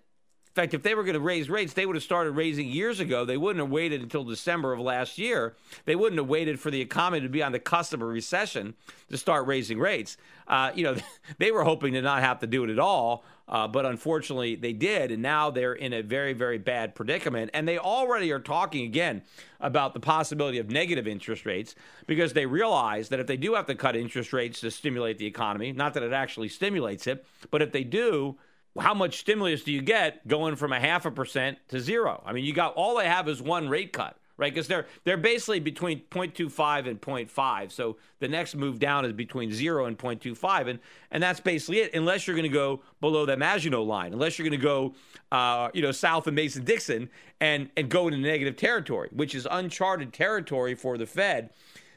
In 0.55 0.61
fact, 0.61 0.73
if 0.73 0.83
they 0.83 0.95
were 0.95 1.03
going 1.03 1.15
to 1.15 1.19
raise 1.19 1.49
rates, 1.49 1.73
they 1.73 1.85
would 1.85 1.97
have 1.97 2.03
started 2.03 2.31
raising 2.31 2.69
years 2.69 3.01
ago. 3.01 3.25
They 3.25 3.35
wouldn't 3.35 3.61
have 3.61 3.69
waited 3.69 4.01
until 4.01 4.23
December 4.23 4.71
of 4.71 4.79
last 4.79 5.17
year. 5.17 5.53
They 5.83 5.97
wouldn't 5.97 6.17
have 6.17 6.29
waited 6.29 6.61
for 6.61 6.71
the 6.71 6.79
economy 6.79 7.19
to 7.23 7.27
be 7.27 7.43
on 7.43 7.51
the 7.51 7.59
cusp 7.59 7.93
of 7.93 8.01
a 8.01 8.05
recession 8.05 8.73
to 9.09 9.17
start 9.17 9.47
raising 9.47 9.79
rates. 9.79 10.15
Uh, 10.47 10.71
you 10.73 10.85
know, 10.85 10.95
they 11.39 11.51
were 11.51 11.65
hoping 11.65 11.91
to 11.91 12.01
not 12.01 12.21
have 12.21 12.39
to 12.39 12.47
do 12.47 12.63
it 12.63 12.69
at 12.69 12.79
all, 12.79 13.25
uh, 13.49 13.67
but 13.67 13.85
unfortunately 13.85 14.55
they 14.55 14.71
did, 14.71 15.11
and 15.11 15.21
now 15.21 15.51
they're 15.51 15.73
in 15.73 15.91
a 15.91 16.01
very, 16.01 16.31
very 16.31 16.57
bad 16.57 16.95
predicament. 16.95 17.51
And 17.53 17.67
they 17.67 17.77
already 17.77 18.31
are 18.31 18.39
talking 18.39 18.85
again 18.85 19.23
about 19.59 19.93
the 19.93 19.99
possibility 19.99 20.59
of 20.59 20.69
negative 20.69 21.05
interest 21.05 21.45
rates 21.45 21.75
because 22.07 22.31
they 22.31 22.45
realize 22.45 23.09
that 23.09 23.19
if 23.19 23.27
they 23.27 23.35
do 23.35 23.55
have 23.55 23.65
to 23.65 23.75
cut 23.75 23.97
interest 23.97 24.31
rates 24.31 24.61
to 24.61 24.71
stimulate 24.71 25.17
the 25.17 25.25
economy, 25.25 25.73
not 25.73 25.95
that 25.95 26.03
it 26.03 26.13
actually 26.13 26.47
stimulates 26.47 27.07
it, 27.07 27.25
but 27.51 27.61
if 27.61 27.73
they 27.73 27.83
do, 27.83 28.37
how 28.79 28.93
much 28.93 29.19
stimulus 29.19 29.63
do 29.63 29.71
you 29.71 29.81
get 29.81 30.27
going 30.27 30.55
from 30.55 30.73
a 30.73 30.79
half 30.79 31.05
a 31.05 31.11
percent 31.11 31.57
to 31.69 31.79
zero? 31.79 32.21
I 32.25 32.33
mean, 32.33 32.43
you 32.43 32.53
got 32.53 32.73
all 32.75 32.97
they 32.97 33.07
have 33.07 33.29
is 33.29 33.41
one 33.41 33.69
rate 33.69 33.93
cut, 33.93 34.17
right? 34.37 34.53
Because 34.53 34.67
they're 34.67 34.85
they're 35.05 35.17
basically 35.17 35.59
between 35.59 36.01
0.25 36.11 36.87
and 36.87 36.99
0.5. 36.99 37.71
So 37.71 37.97
the 38.19 38.27
next 38.27 38.55
move 38.55 38.79
down 38.79 39.05
is 39.05 39.13
between 39.13 39.53
zero 39.53 39.85
and 39.85 39.97
0.25, 39.97 40.69
and 40.69 40.79
and 41.11 41.23
that's 41.23 41.39
basically 41.39 41.79
it. 41.79 41.93
Unless 41.93 42.27
you're 42.27 42.35
going 42.35 42.49
to 42.49 42.53
go 42.53 42.81
below 42.99 43.25
that 43.25 43.39
Maginot 43.39 43.85
line, 43.85 44.11
unless 44.11 44.37
you're 44.37 44.47
going 44.47 44.59
to 44.59 44.65
go, 44.65 44.93
uh, 45.31 45.69
you 45.73 45.81
know, 45.81 45.91
south 45.91 46.27
of 46.27 46.33
Mason 46.33 46.65
Dixon 46.65 47.09
and 47.39 47.69
and 47.77 47.89
go 47.89 48.07
into 48.07 48.19
negative 48.19 48.57
territory, 48.57 49.09
which 49.13 49.35
is 49.35 49.47
uncharted 49.49 50.11
territory 50.11 50.75
for 50.75 50.97
the 50.97 51.05
Fed. 51.05 51.51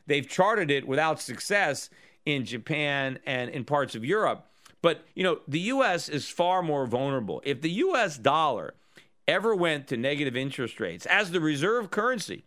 They've 0.07 0.27
charted 0.27 0.71
it 0.71 0.87
without 0.87 1.21
success 1.21 1.91
in 2.25 2.45
Japan 2.45 3.19
and 3.27 3.51
in 3.51 3.65
parts 3.65 3.95
of 3.95 4.05
Europe. 4.05 4.47
But 4.83 5.05
you 5.15 5.25
know, 5.25 5.41
the 5.49 5.61
U.S. 5.61 6.09
is 6.09 6.29
far 6.29 6.63
more 6.63 6.87
vulnerable. 6.87 7.43
If 7.45 7.63
the 7.63 7.71
U.S. 7.71 8.17
dollar 8.17 8.75
ever 9.27 9.55
went 9.55 9.89
to 9.89 9.97
negative 9.97 10.37
interest 10.37 10.81
rates 10.81 11.07
as 11.07 11.31
the 11.31 11.41
reserve 11.41 11.91
currency, 11.91 12.45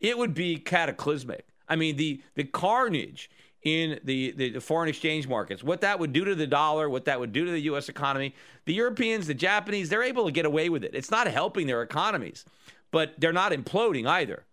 it 0.00 0.18
would 0.18 0.34
be 0.34 0.56
cataclysmic. 0.56 1.46
I 1.68 1.76
mean, 1.76 1.96
the 1.96 2.22
the 2.34 2.44
carnage 2.44 3.30
in 3.64 3.98
the, 4.04 4.32
the, 4.36 4.50
the, 4.50 4.60
foreign 4.60 4.90
exchange 4.90 5.26
markets, 5.26 5.64
what 5.64 5.80
that 5.80 5.98
would 5.98 6.12
do 6.12 6.22
to 6.26 6.34
the 6.34 6.46
dollar, 6.46 6.88
what 6.88 7.06
that 7.06 7.18
would 7.18 7.32
do 7.32 7.46
to 7.46 7.50
the 7.50 7.62
U.S. 7.62 7.88
economy. 7.88 8.34
The 8.66 8.74
Europeans, 8.74 9.26
the 9.26 9.32
Japanese, 9.32 9.88
they're 9.88 10.02
able 10.02 10.26
to 10.26 10.32
get 10.32 10.44
away 10.44 10.68
with 10.68 10.84
it. 10.84 10.94
It's 10.94 11.10
not 11.10 11.26
helping 11.26 11.66
their 11.66 11.80
economies, 11.80 12.44
but 12.90 13.14
they're 13.18 13.32
not 13.32 13.52
imploding 13.52 14.06
either. 14.06 14.44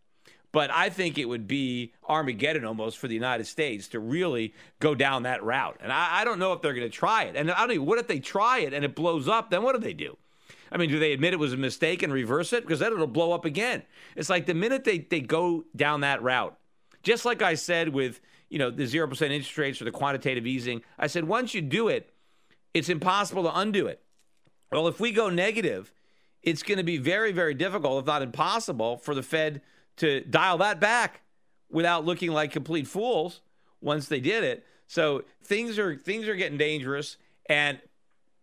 But 0.52 0.70
I 0.70 0.90
think 0.90 1.18
it 1.18 1.26
would 1.26 1.48
be 1.48 1.94
Armageddon 2.08 2.66
almost 2.66 2.98
for 2.98 3.08
the 3.08 3.14
United 3.14 3.48
States 3.48 3.88
to 3.90 4.00
really 4.00 4.54
go 4.80 4.94
down 4.94 5.24
that 5.24 5.44
route. 5.44 5.78
And 5.82 5.94
I, 5.94 6.22
I 6.22 6.24
don't 6.26 6.40
know 6.40 6.52
if 6.52 6.62
they're 6.62 6.74
going 6.74 6.90
to 6.90 6.96
try 6.96 7.24
it. 7.24 7.36
And 7.36 7.50
I 7.50 7.62
don't 7.62 7.72
even, 7.72 7.86
know 7.86 7.90
what 7.90 8.00
if 8.00 8.08
they 8.08 8.20
try 8.20 8.60
it 8.60 8.74
and 8.74 8.84
it 8.84 8.94
blows 8.94 9.30
up? 9.30 9.50
Then 9.50 9.64
what 9.64 9.74
do 9.74 9.80
they 9.80 9.94
do? 9.94 10.18
I 10.72 10.78
mean, 10.78 10.90
do 10.90 11.00
they 11.00 11.14
admit 11.14 11.34
it 11.34 11.40
was 11.40 11.54
a 11.54 11.58
mistake 11.58 12.04
and 12.04 12.12
reverse 12.12 12.54
it? 12.54 12.64
Because 12.64 12.80
then 12.80 12.92
it'll 12.94 13.08
blow 13.08 13.32
up 13.32 13.46
again. 13.46 13.84
It's 14.16 14.30
like 14.30 14.46
the 14.46 14.54
minute 14.54 14.84
they, 14.84 15.00
they 15.00 15.22
go 15.22 15.66
down 15.76 16.02
that 16.02 16.22
route, 16.22 16.58
just 17.04 17.26
like 17.26 17.42
I 17.42 17.56
said 17.56 17.90
with, 17.90 18.20
you 18.50 18.60
know, 18.60 18.70
the 18.70 18.84
0% 18.84 19.10
interest 19.10 19.58
rates 19.58 19.82
or 19.82 19.86
the 19.86 19.92
quantitative 19.92 20.46
easing, 20.46 20.82
I 21.00 21.08
said 21.08 21.26
once 21.26 21.54
you 21.54 21.62
do 21.62 21.88
it, 21.88 22.10
it's 22.74 22.90
impossible 22.90 23.44
to 23.44 23.58
undo 23.58 23.88
it. 23.88 24.02
Well, 24.72 24.88
if 24.88 25.00
we 25.00 25.12
go 25.12 25.30
negative, 25.30 25.92
it's 26.42 26.64
going 26.64 26.78
to 26.78 26.84
be 26.84 26.98
very, 26.98 27.32
very 27.32 27.54
difficult, 27.54 28.00
if 28.00 28.06
not 28.06 28.22
impossible, 28.22 28.98
for 28.98 29.14
the 29.14 29.24
Fed 29.24 29.62
to 30.02 30.22
dial 30.22 30.58
that 30.58 30.80
back 30.80 31.22
without 31.70 32.04
looking 32.04 32.32
like 32.32 32.52
complete 32.52 32.88
fools 32.88 33.42
once 33.82 34.08
they 34.08 34.20
did 34.20 34.44
it. 34.44 34.66
So 34.88 35.24
things 35.44 35.78
are 35.78 35.96
things 35.96 36.28
are 36.28 36.36
getting 36.36 36.58
dangerous. 36.58 37.18
And 37.46 37.80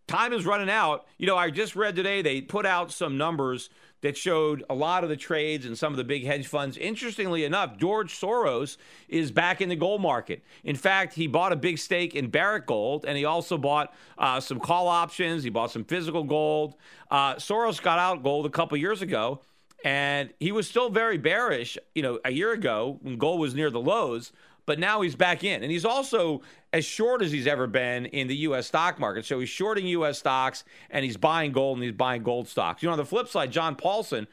time 0.07 0.31
is 0.31 0.45
running 0.45 0.69
out. 0.69 1.05
You 1.17 1.27
know, 1.27 1.35
I 1.35 1.49
just 1.49 1.75
read 1.75 1.97
today 1.97 2.21
they 2.21 2.39
put 2.39 2.65
out 2.65 2.93
some 2.93 3.17
numbers 3.17 3.69
that 4.01 4.15
showed 4.15 4.63
a 4.69 4.73
lot 4.73 5.03
of 5.03 5.09
the 5.09 5.17
trades 5.17 5.65
and 5.65 5.77
some 5.77 5.91
of 5.91 5.97
the 5.97 6.05
big 6.05 6.23
hedge 6.23 6.47
funds. 6.47 6.77
Interestingly 6.77 7.43
enough, 7.43 7.75
George 7.75 8.17
Soros 8.17 8.77
is 9.09 9.29
back 9.29 9.59
in 9.59 9.67
the 9.67 9.75
gold 9.75 10.01
market. 10.01 10.41
In 10.63 10.77
fact, 10.77 11.13
he 11.13 11.27
bought 11.27 11.51
a 11.51 11.57
big 11.57 11.77
stake 11.77 12.15
in 12.15 12.29
Barrick 12.29 12.67
Gold 12.67 13.03
and 13.05 13.17
he 13.17 13.25
also 13.25 13.57
bought 13.57 13.93
uh, 14.17 14.39
some 14.39 14.61
call 14.61 14.87
options. 14.87 15.43
He 15.43 15.49
bought 15.49 15.71
some 15.71 15.83
physical 15.83 16.23
gold. 16.23 16.75
Uh, 17.11 17.35
Soros 17.35 17.81
got 17.81 17.99
out 17.99 18.23
gold 18.23 18.45
a 18.45 18.49
couple 18.49 18.77
years 18.77 19.01
ago 19.01 19.41
and 19.83 20.29
he 20.39 20.51
was 20.51 20.67
still 20.67 20.89
very 20.89 21.17
bearish, 21.17 21.77
you 21.95 22.01
know, 22.01 22.19
a 22.25 22.31
year 22.31 22.51
ago 22.51 22.99
when 23.01 23.17
gold 23.17 23.39
was 23.39 23.55
near 23.55 23.69
the 23.69 23.79
lows 23.79 24.31
but 24.69 24.77
now 24.77 25.01
he's 25.01 25.15
back 25.15 25.43
in. 25.43 25.63
And 25.63 25.71
he's 25.71 25.83
also 25.83 26.43
as 26.73 26.85
short 26.85 27.23
as 27.23 27.31
he's 27.31 27.47
ever 27.47 27.65
been 27.65 28.05
in 28.05 28.27
the 28.27 28.35
U.S. 28.35 28.67
stock 28.67 28.99
market. 28.99 29.25
So 29.25 29.39
he's 29.39 29.49
shorting 29.49 29.87
U.S. 29.87 30.19
stocks 30.19 30.63
and 30.91 31.03
he's 31.03 31.17
buying 31.17 31.51
gold 31.51 31.77
and 31.77 31.83
he's 31.83 31.93
buying 31.93 32.21
gold 32.21 32.47
stocks. 32.47 32.83
You 32.83 32.87
know, 32.87 32.91
on 32.93 32.99
the 32.99 33.05
flip 33.05 33.27
side, 33.27 33.51
John 33.51 33.75
Paulson 33.75 34.27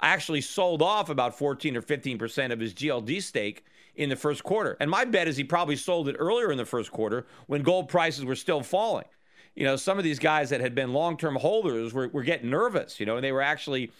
actually 0.00 0.42
sold 0.42 0.80
off 0.80 1.10
about 1.10 1.36
14 1.36 1.76
or 1.76 1.82
15% 1.82 2.52
of 2.52 2.60
his 2.60 2.72
GLD 2.72 3.20
stake 3.20 3.64
in 3.96 4.10
the 4.10 4.14
first 4.14 4.44
quarter. 4.44 4.76
And 4.78 4.88
my 4.88 5.04
bet 5.04 5.26
is 5.26 5.36
he 5.36 5.42
probably 5.42 5.74
sold 5.74 6.08
it 6.08 6.14
earlier 6.20 6.52
in 6.52 6.56
the 6.56 6.64
first 6.64 6.92
quarter 6.92 7.26
when 7.48 7.64
gold 7.64 7.88
prices 7.88 8.24
were 8.24 8.36
still 8.36 8.62
falling 8.62 9.06
you 9.54 9.64
know, 9.64 9.76
some 9.76 9.98
of 9.98 10.04
these 10.04 10.18
guys 10.18 10.50
that 10.50 10.60
had 10.60 10.74
been 10.74 10.92
long 10.92 11.16
term 11.16 11.36
holders 11.36 11.92
were, 11.92 12.08
were 12.08 12.22
getting 12.22 12.50
nervous, 12.50 13.00
you 13.00 13.06
know, 13.06 13.16
and 13.16 13.24
they 13.24 13.32
were 13.32 13.42
actually 13.42 13.90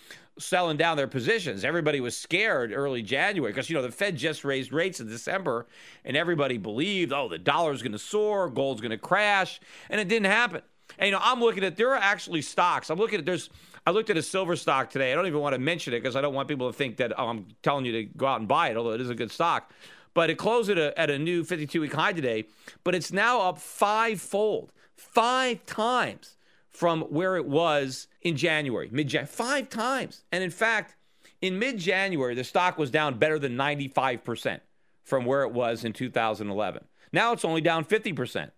selling 0.40 0.76
down 0.76 0.96
their 0.96 1.06
positions. 1.06 1.64
Everybody 1.64 2.00
was 2.00 2.16
scared 2.16 2.72
early 2.72 3.02
January 3.02 3.52
because, 3.52 3.68
you 3.70 3.76
know, 3.76 3.82
the 3.82 3.92
Fed 3.92 4.16
just 4.16 4.44
raised 4.44 4.72
rates 4.72 5.00
in 5.00 5.06
December 5.06 5.66
and 6.04 6.16
everybody 6.16 6.58
believed, 6.58 7.12
oh, 7.12 7.28
the 7.28 7.38
dollar's 7.38 7.82
going 7.82 7.92
to 7.92 7.98
soar, 7.98 8.48
gold's 8.48 8.80
going 8.80 8.90
to 8.90 8.98
crash. 8.98 9.60
And 9.88 10.00
it 10.00 10.08
didn't 10.08 10.26
happen. 10.26 10.62
And, 10.98 11.06
you 11.06 11.12
know, 11.12 11.20
I'm 11.22 11.40
looking 11.40 11.64
at, 11.64 11.76
there 11.76 11.90
are 11.90 11.98
actually 11.98 12.42
stocks. 12.42 12.90
I'm 12.90 12.98
looking 12.98 13.20
at, 13.20 13.26
there's, 13.26 13.50
I 13.86 13.92
looked 13.92 14.10
at 14.10 14.16
a 14.16 14.22
silver 14.22 14.56
stock 14.56 14.90
today. 14.90 15.12
I 15.12 15.14
don't 15.14 15.26
even 15.26 15.40
want 15.40 15.54
to 15.54 15.60
mention 15.60 15.94
it 15.94 16.00
because 16.00 16.16
I 16.16 16.20
don't 16.20 16.34
want 16.34 16.48
people 16.48 16.70
to 16.70 16.76
think 16.76 16.96
that 16.96 17.18
oh, 17.18 17.28
I'm 17.28 17.46
telling 17.62 17.84
you 17.84 17.92
to 17.92 18.04
go 18.04 18.26
out 18.26 18.40
and 18.40 18.48
buy 18.48 18.70
it, 18.70 18.76
although 18.76 18.92
it 18.92 19.00
is 19.00 19.10
a 19.10 19.14
good 19.14 19.30
stock. 19.30 19.72
But 20.12 20.28
it 20.28 20.38
closed 20.38 20.70
at 20.70 20.78
a, 20.78 20.98
at 20.98 21.08
a 21.08 21.18
new 21.18 21.44
52 21.44 21.80
week 21.80 21.92
high 21.92 22.12
today, 22.12 22.46
but 22.82 22.94
it's 22.94 23.12
now 23.12 23.42
up 23.42 23.58
fivefold, 23.58 24.72
five 24.96 25.64
times 25.66 26.36
from 26.72 27.02
where 27.02 27.36
it 27.36 27.46
was 27.46 28.06
in 28.22 28.36
January, 28.36 28.88
mid 28.90 29.10
five 29.28 29.68
times. 29.68 30.24
And 30.32 30.42
in 30.42 30.50
fact, 30.50 30.96
in 31.40 31.58
mid 31.58 31.78
January, 31.78 32.34
the 32.34 32.44
stock 32.44 32.78
was 32.78 32.90
down 32.90 33.18
better 33.18 33.38
than 33.38 33.56
95% 33.56 34.60
from 35.04 35.24
where 35.24 35.42
it 35.42 35.52
was 35.52 35.84
in 35.84 35.92
2011. 35.92 36.84
Now 37.12 37.32
it's 37.32 37.44
only 37.44 37.60
down 37.60 37.84
50%. 37.84 38.50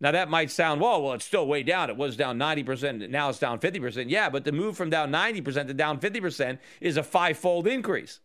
Now 0.00 0.12
that 0.12 0.30
might 0.30 0.50
sound, 0.50 0.80
well, 0.80 1.02
well, 1.02 1.12
it's 1.12 1.26
still 1.26 1.46
way 1.46 1.62
down. 1.62 1.90
It 1.90 1.96
was 1.96 2.16
down 2.16 2.38
90%, 2.38 3.10
now 3.10 3.28
it's 3.28 3.38
down 3.38 3.58
50%. 3.58 4.06
Yeah, 4.08 4.30
but 4.30 4.44
the 4.44 4.52
move 4.52 4.76
from 4.76 4.88
down 4.88 5.12
90% 5.12 5.66
to 5.66 5.74
down 5.74 6.00
50% 6.00 6.58
is 6.80 6.96
a 6.96 7.02
five-fold 7.02 7.66
increase. 7.66 8.20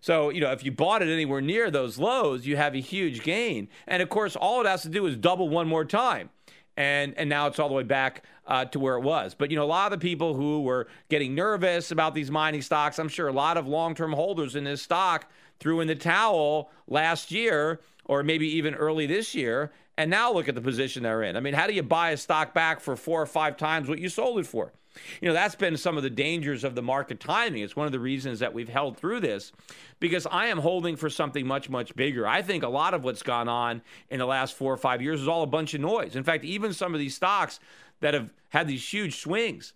So, 0.00 0.30
you 0.30 0.40
know, 0.40 0.50
if 0.50 0.64
you 0.64 0.72
bought 0.72 1.02
it 1.02 1.08
anywhere 1.08 1.40
near 1.40 1.70
those 1.70 1.98
lows, 1.98 2.46
you 2.46 2.56
have 2.56 2.74
a 2.74 2.80
huge 2.80 3.22
gain. 3.22 3.68
And 3.86 4.02
of 4.02 4.08
course, 4.08 4.34
all 4.34 4.60
it 4.60 4.66
has 4.66 4.82
to 4.82 4.88
do 4.88 5.06
is 5.06 5.16
double 5.16 5.48
one 5.48 5.68
more 5.68 5.84
time 5.84 6.30
and 6.76 7.14
and 7.16 7.28
now 7.28 7.46
it's 7.46 7.58
all 7.58 7.68
the 7.68 7.74
way 7.74 7.82
back 7.82 8.24
uh, 8.46 8.64
to 8.66 8.78
where 8.78 8.96
it 8.96 9.02
was. 9.02 9.34
But 9.34 9.50
you 9.50 9.56
know, 9.56 9.64
a 9.64 9.66
lot 9.66 9.92
of 9.92 10.00
the 10.00 10.02
people 10.02 10.34
who 10.34 10.62
were 10.62 10.88
getting 11.08 11.34
nervous 11.34 11.90
about 11.90 12.14
these 12.14 12.30
mining 12.30 12.62
stocks, 12.62 12.98
I'm 12.98 13.08
sure 13.08 13.28
a 13.28 13.32
lot 13.32 13.56
of 13.56 13.66
long-term 13.66 14.12
holders 14.12 14.56
in 14.56 14.64
this 14.64 14.82
stock 14.82 15.30
threw 15.60 15.80
in 15.80 15.88
the 15.88 15.94
towel 15.94 16.70
last 16.88 17.30
year 17.30 17.80
or 18.04 18.22
maybe 18.22 18.48
even 18.48 18.74
early 18.74 19.06
this 19.06 19.34
year, 19.34 19.72
and 19.96 20.10
now 20.10 20.32
look 20.32 20.48
at 20.48 20.54
the 20.54 20.60
position 20.60 21.02
they're 21.02 21.22
in. 21.22 21.36
I 21.36 21.40
mean, 21.40 21.54
how 21.54 21.66
do 21.66 21.74
you 21.74 21.82
buy 21.82 22.10
a 22.10 22.16
stock 22.16 22.54
back 22.54 22.80
for 22.80 22.96
four 22.96 23.20
or 23.20 23.26
five 23.26 23.56
times 23.56 23.88
what 23.88 23.98
you 23.98 24.08
sold 24.08 24.38
it 24.38 24.46
for? 24.46 24.72
You 25.20 25.28
know, 25.28 25.34
that's 25.34 25.54
been 25.54 25.76
some 25.76 25.96
of 25.96 26.02
the 26.02 26.10
dangers 26.10 26.64
of 26.64 26.74
the 26.74 26.82
market 26.82 27.18
timing. 27.18 27.62
It's 27.62 27.76
one 27.76 27.86
of 27.86 27.92
the 27.92 28.00
reasons 28.00 28.40
that 28.40 28.52
we've 28.52 28.68
held 28.68 28.96
through 28.96 29.20
this 29.20 29.52
because 30.00 30.26
I 30.26 30.48
am 30.48 30.58
holding 30.58 30.96
for 30.96 31.08
something 31.08 31.46
much, 31.46 31.70
much 31.70 31.94
bigger. 31.96 32.26
I 32.26 32.42
think 32.42 32.62
a 32.62 32.68
lot 32.68 32.92
of 32.92 33.04
what's 33.04 33.22
gone 33.22 33.48
on 33.48 33.82
in 34.10 34.18
the 34.18 34.26
last 34.26 34.54
four 34.54 34.72
or 34.72 34.76
five 34.76 35.00
years 35.00 35.20
is 35.20 35.28
all 35.28 35.42
a 35.42 35.46
bunch 35.46 35.74
of 35.74 35.80
noise. 35.80 36.14
In 36.14 36.24
fact, 36.24 36.44
even 36.44 36.72
some 36.72 36.92
of 36.92 37.00
these 37.00 37.14
stocks 37.14 37.58
that 38.00 38.14
have 38.14 38.32
had 38.50 38.68
these 38.68 38.86
huge 38.86 39.16
swings, 39.16 39.72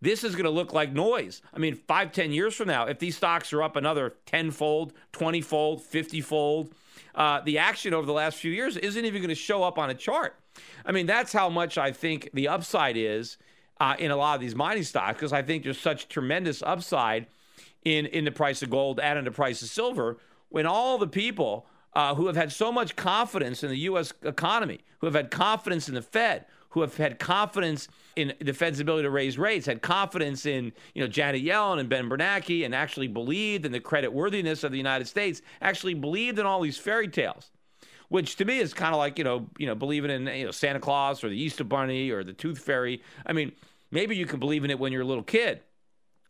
this 0.00 0.24
is 0.24 0.34
going 0.34 0.44
to 0.44 0.50
look 0.50 0.72
like 0.72 0.92
noise. 0.92 1.42
I 1.52 1.58
mean, 1.58 1.74
five, 1.74 2.12
ten 2.12 2.32
years 2.32 2.54
from 2.54 2.68
now, 2.68 2.86
if 2.86 2.98
these 2.98 3.16
stocks 3.16 3.52
are 3.52 3.62
up 3.62 3.76
another 3.76 4.14
tenfold, 4.24 4.92
20 5.12 5.40
fold, 5.40 5.82
50 5.82 6.20
fold, 6.20 6.74
uh, 7.14 7.40
the 7.40 7.58
action 7.58 7.94
over 7.94 8.06
the 8.06 8.12
last 8.12 8.38
few 8.38 8.52
years 8.52 8.76
isn't 8.76 9.04
even 9.04 9.20
going 9.20 9.28
to 9.28 9.34
show 9.34 9.62
up 9.62 9.78
on 9.78 9.90
a 9.90 9.94
chart. 9.94 10.36
I 10.84 10.92
mean, 10.92 11.06
that's 11.06 11.32
how 11.32 11.48
much 11.48 11.78
I 11.78 11.92
think 11.92 12.30
the 12.34 12.48
upside 12.48 12.96
is 12.96 13.36
uh, 13.80 13.96
in 13.98 14.10
a 14.10 14.16
lot 14.16 14.34
of 14.34 14.40
these 14.40 14.54
mining 14.54 14.84
stocks 14.84 15.14
because 15.14 15.32
I 15.32 15.42
think 15.42 15.64
there's 15.64 15.78
such 15.78 16.08
tremendous 16.08 16.62
upside 16.62 17.26
in 17.84 18.06
in 18.06 18.24
the 18.24 18.32
price 18.32 18.62
of 18.62 18.70
gold 18.70 19.00
and 19.00 19.18
in 19.18 19.24
the 19.24 19.30
price 19.30 19.62
of 19.62 19.68
silver 19.68 20.18
when 20.50 20.66
all 20.66 20.98
the 20.98 21.06
people 21.06 21.66
uh, 21.94 22.14
who 22.14 22.26
have 22.26 22.36
had 22.36 22.52
so 22.52 22.70
much 22.70 22.94
confidence 22.96 23.62
in 23.64 23.70
the 23.70 23.78
U.S. 23.78 24.12
economy, 24.22 24.80
who 24.98 25.06
have 25.06 25.14
had 25.14 25.30
confidence 25.30 25.88
in 25.88 25.94
the 25.94 26.02
Fed, 26.02 26.44
who 26.70 26.80
have 26.80 26.96
had 26.96 27.18
confidence 27.18 27.88
in 28.16 28.32
the 28.40 28.52
Fed's 28.52 28.80
ability 28.80 29.04
to 29.04 29.10
raise 29.10 29.38
rates, 29.38 29.66
had 29.66 29.82
confidence 29.82 30.46
in 30.46 30.72
you 30.94 31.02
know 31.02 31.08
Janet 31.08 31.44
Yellen 31.44 31.78
and 31.78 31.88
Ben 31.88 32.08
Bernanke, 32.08 32.64
and 32.64 32.74
actually 32.74 33.08
believed 33.08 33.66
in 33.66 33.72
the 33.72 33.80
credit 33.80 34.12
worthiness 34.12 34.64
of 34.64 34.72
the 34.72 34.78
United 34.78 35.06
States, 35.06 35.42
actually 35.60 35.94
believed 35.94 36.38
in 36.38 36.46
all 36.46 36.60
these 36.60 36.78
fairy 36.78 37.08
tales 37.08 37.50
which 38.08 38.34
to 38.34 38.44
me 38.44 38.58
is 38.58 38.74
kind 38.74 38.92
of 38.92 38.98
like 38.98 39.18
you 39.18 39.24
know 39.24 39.46
you 39.56 39.66
know 39.66 39.74
believing 39.76 40.10
in 40.10 40.26
you 40.26 40.44
know 40.44 40.50
Santa 40.50 40.80
Claus 40.80 41.22
or 41.22 41.28
the 41.28 41.40
Easter 41.40 41.62
Bunny 41.62 42.10
or 42.10 42.24
the 42.24 42.32
Tooth 42.32 42.58
Fairy. 42.58 43.02
I 43.24 43.32
mean, 43.32 43.52
Maybe 43.90 44.16
you 44.16 44.26
can 44.26 44.38
believe 44.38 44.64
in 44.64 44.70
it 44.70 44.78
when 44.78 44.92
you're 44.92 45.02
a 45.02 45.06
little 45.06 45.24
kid. 45.24 45.60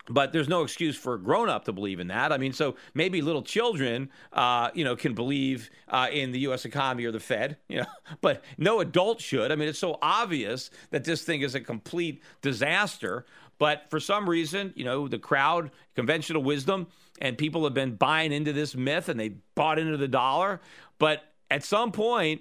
But 0.08 0.32
there's 0.32 0.48
no 0.48 0.62
excuse 0.62 0.96
for 0.96 1.14
a 1.14 1.18
grown 1.20 1.48
up 1.48 1.66
to 1.66 1.72
believe 1.72 2.00
in 2.00 2.08
that. 2.08 2.32
I 2.32 2.38
mean, 2.38 2.52
so 2.52 2.76
maybe 2.94 3.22
little 3.22 3.42
children, 3.42 4.10
uh, 4.32 4.70
you 4.74 4.84
know, 4.84 4.96
can 4.96 5.14
believe 5.14 5.70
uh, 5.88 6.08
in 6.10 6.32
the 6.32 6.40
U.S. 6.40 6.64
economy 6.64 7.04
or 7.04 7.12
the 7.12 7.20
Fed, 7.20 7.58
you 7.68 7.78
know, 7.78 7.86
but 8.20 8.42
no 8.58 8.80
adult 8.80 9.20
should. 9.20 9.52
I 9.52 9.56
mean, 9.56 9.68
it's 9.68 9.78
so 9.78 9.98
obvious 10.02 10.70
that 10.90 11.04
this 11.04 11.22
thing 11.22 11.42
is 11.42 11.54
a 11.54 11.60
complete 11.60 12.22
disaster. 12.40 13.26
But 13.58 13.90
for 13.90 14.00
some 14.00 14.28
reason, 14.28 14.72
you 14.74 14.84
know, 14.84 15.06
the 15.06 15.18
crowd, 15.18 15.70
conventional 15.94 16.42
wisdom, 16.42 16.86
and 17.20 17.36
people 17.36 17.64
have 17.64 17.74
been 17.74 17.94
buying 17.94 18.32
into 18.32 18.54
this 18.54 18.74
myth 18.74 19.10
and 19.10 19.20
they 19.20 19.34
bought 19.54 19.78
into 19.78 19.98
the 19.98 20.08
dollar. 20.08 20.62
But 20.98 21.22
at 21.50 21.62
some 21.62 21.92
point, 21.92 22.40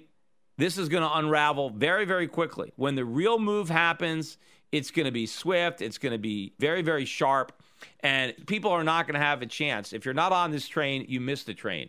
this 0.56 0.78
is 0.78 0.88
going 0.88 1.02
to 1.02 1.16
unravel 1.18 1.70
very, 1.70 2.04
very 2.04 2.26
quickly. 2.26 2.72
When 2.76 2.94
the 2.94 3.04
real 3.04 3.38
move 3.38 3.68
happens 3.68 4.38
It's 4.72 4.90
going 4.90 5.06
to 5.06 5.12
be 5.12 5.26
swift. 5.26 5.82
It's 5.82 5.98
going 5.98 6.12
to 6.12 6.18
be 6.18 6.52
very, 6.58 6.82
very 6.82 7.04
sharp. 7.04 7.52
And 8.00 8.34
people 8.46 8.70
are 8.70 8.84
not 8.84 9.06
going 9.06 9.14
to 9.18 9.24
have 9.24 9.42
a 9.42 9.46
chance. 9.46 9.92
If 9.92 10.04
you're 10.04 10.14
not 10.14 10.32
on 10.32 10.50
this 10.50 10.68
train, 10.68 11.06
you 11.08 11.20
miss 11.20 11.44
the 11.44 11.54
train. 11.54 11.88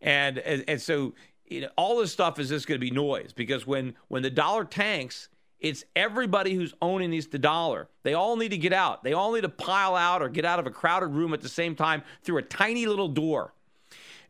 And, 0.00 0.38
and, 0.38 0.64
and 0.68 0.80
so 0.80 1.14
you 1.46 1.62
know, 1.62 1.68
all 1.76 1.98
this 1.98 2.12
stuff 2.12 2.38
is 2.38 2.48
just 2.48 2.66
going 2.66 2.80
to 2.80 2.84
be 2.84 2.90
noise 2.90 3.32
because 3.32 3.66
when, 3.66 3.94
when 4.08 4.22
the 4.22 4.30
dollar 4.30 4.64
tanks, 4.64 5.28
it's 5.60 5.84
everybody 5.96 6.54
who's 6.54 6.74
owning 6.82 7.10
these 7.10 7.26
the 7.26 7.38
dollar. 7.38 7.88
They 8.02 8.14
all 8.14 8.36
need 8.36 8.50
to 8.50 8.58
get 8.58 8.74
out. 8.74 9.02
They 9.02 9.14
all 9.14 9.32
need 9.32 9.42
to 9.42 9.48
pile 9.48 9.96
out 9.96 10.20
or 10.20 10.28
get 10.28 10.44
out 10.44 10.58
of 10.58 10.66
a 10.66 10.70
crowded 10.70 11.08
room 11.08 11.32
at 11.32 11.40
the 11.40 11.48
same 11.48 11.74
time 11.74 12.02
through 12.22 12.36
a 12.38 12.42
tiny 12.42 12.86
little 12.86 13.08
door 13.08 13.53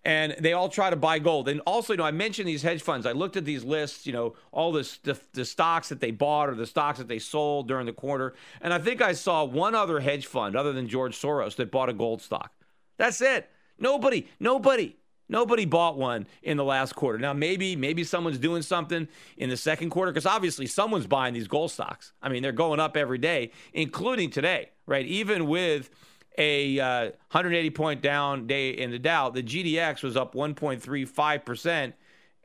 and 0.04 0.34
they 0.38 0.52
all 0.52 0.68
try 0.68 0.90
to 0.90 0.96
buy 0.96 1.18
gold. 1.18 1.48
And 1.48 1.60
also, 1.60 1.92
you 1.92 1.96
know, 1.96 2.04
I 2.04 2.10
mentioned 2.10 2.46
these 2.46 2.62
hedge 2.62 2.82
funds. 2.82 3.06
I 3.06 3.12
looked 3.12 3.36
at 3.36 3.44
these 3.44 3.64
lists, 3.64 4.06
you 4.06 4.12
know, 4.12 4.34
all 4.52 4.72
this 4.72 4.98
the, 4.98 5.18
the 5.32 5.44
stocks 5.44 5.88
that 5.88 6.00
they 6.00 6.10
bought 6.10 6.48
or 6.48 6.54
the 6.54 6.66
stocks 6.66 6.98
that 6.98 7.08
they 7.08 7.18
sold 7.18 7.68
during 7.68 7.86
the 7.86 7.92
quarter, 7.92 8.34
and 8.60 8.72
I 8.72 8.78
think 8.78 9.00
I 9.00 9.12
saw 9.12 9.44
one 9.44 9.74
other 9.74 10.00
hedge 10.00 10.26
fund 10.26 10.56
other 10.56 10.72
than 10.72 10.88
George 10.88 11.18
Soros 11.18 11.56
that 11.56 11.70
bought 11.70 11.88
a 11.88 11.94
gold 11.94 12.22
stock. 12.22 12.52
That's 12.96 13.20
it. 13.20 13.50
Nobody, 13.78 14.28
nobody, 14.38 14.96
nobody 15.28 15.64
bought 15.64 15.96
one 15.96 16.26
in 16.42 16.56
the 16.56 16.64
last 16.64 16.94
quarter. 16.94 17.18
Now 17.18 17.32
maybe 17.32 17.74
maybe 17.74 18.04
someone's 18.04 18.38
doing 18.38 18.62
something 18.62 19.08
in 19.36 19.50
the 19.50 19.56
second 19.56 19.90
quarter 19.90 20.12
because 20.12 20.26
obviously 20.26 20.66
someone's 20.66 21.06
buying 21.06 21.34
these 21.34 21.48
gold 21.48 21.70
stocks. 21.70 22.12
I 22.22 22.28
mean, 22.28 22.42
they're 22.42 22.52
going 22.52 22.78
up 22.78 22.96
every 22.96 23.18
day, 23.18 23.50
including 23.72 24.30
today, 24.30 24.70
right? 24.86 25.06
Even 25.06 25.48
with 25.48 25.90
a 26.36 26.78
uh, 26.78 27.04
180 27.30 27.70
point 27.70 28.02
down 28.02 28.46
day 28.46 28.70
in 28.70 28.90
the 28.90 28.98
Dow. 28.98 29.30
The 29.30 29.42
GDX 29.42 30.02
was 30.02 30.16
up 30.16 30.34
1.35%, 30.34 31.92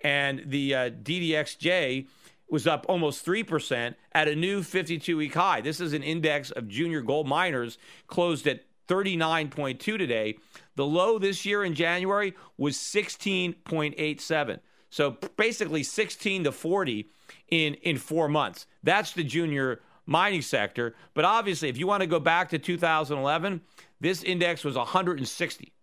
and 0.03 0.43
the 0.45 0.75
uh, 0.75 0.89
GDXJ 0.89 2.07
was 2.49 2.67
up 2.67 2.85
almost 2.89 3.25
3% 3.25 3.95
at 4.13 4.27
a 4.27 4.35
new 4.35 4.63
52 4.63 5.17
week 5.17 5.33
high. 5.33 5.61
This 5.61 5.79
is 5.79 5.93
an 5.93 6.03
index 6.03 6.51
of 6.51 6.67
junior 6.67 7.01
gold 7.01 7.27
miners 7.27 7.77
closed 8.07 8.47
at 8.47 8.63
39.2 8.87 9.79
today. 9.79 10.37
The 10.75 10.85
low 10.85 11.19
this 11.19 11.45
year 11.45 11.63
in 11.63 11.75
January 11.75 12.33
was 12.57 12.75
16.87. 12.75 14.59
So 14.89 15.17
basically 15.37 15.83
16 15.83 16.45
to 16.45 16.51
40 16.51 17.07
in, 17.49 17.75
in 17.75 17.97
four 17.97 18.27
months. 18.27 18.65
That's 18.81 19.11
the 19.13 19.23
junior 19.23 19.81
mining 20.09 20.41
sector. 20.41 20.95
But 21.13 21.23
obviously, 21.23 21.69
if 21.69 21.77
you 21.77 21.87
want 21.87 22.01
to 22.01 22.07
go 22.07 22.19
back 22.19 22.49
to 22.49 22.59
2011, 22.59 23.61
this 24.01 24.23
index 24.23 24.63
was 24.63 24.75
160. 24.75 25.73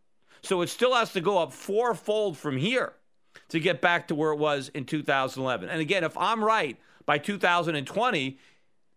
So 0.43 0.61
it 0.63 0.69
still 0.69 0.95
has 0.95 1.13
to 1.13 1.21
go 1.21 1.39
up 1.39 1.53
fourfold 1.53 2.37
from 2.37 2.57
here 2.57 2.93
to 3.49 3.61
get 3.61 3.81
back 3.81 4.09
to 4.09 4.15
where 4.15 4.33
it 4.33 4.39
was 4.39 4.69
in 4.71 4.85
2011. 4.85 5.69
And 5.69 5.81
again, 5.81 6.05
if 6.05 6.17
I'm 6.19 6.43
right, 6.43 6.77
by 7.05 7.19
2020, 7.19 8.39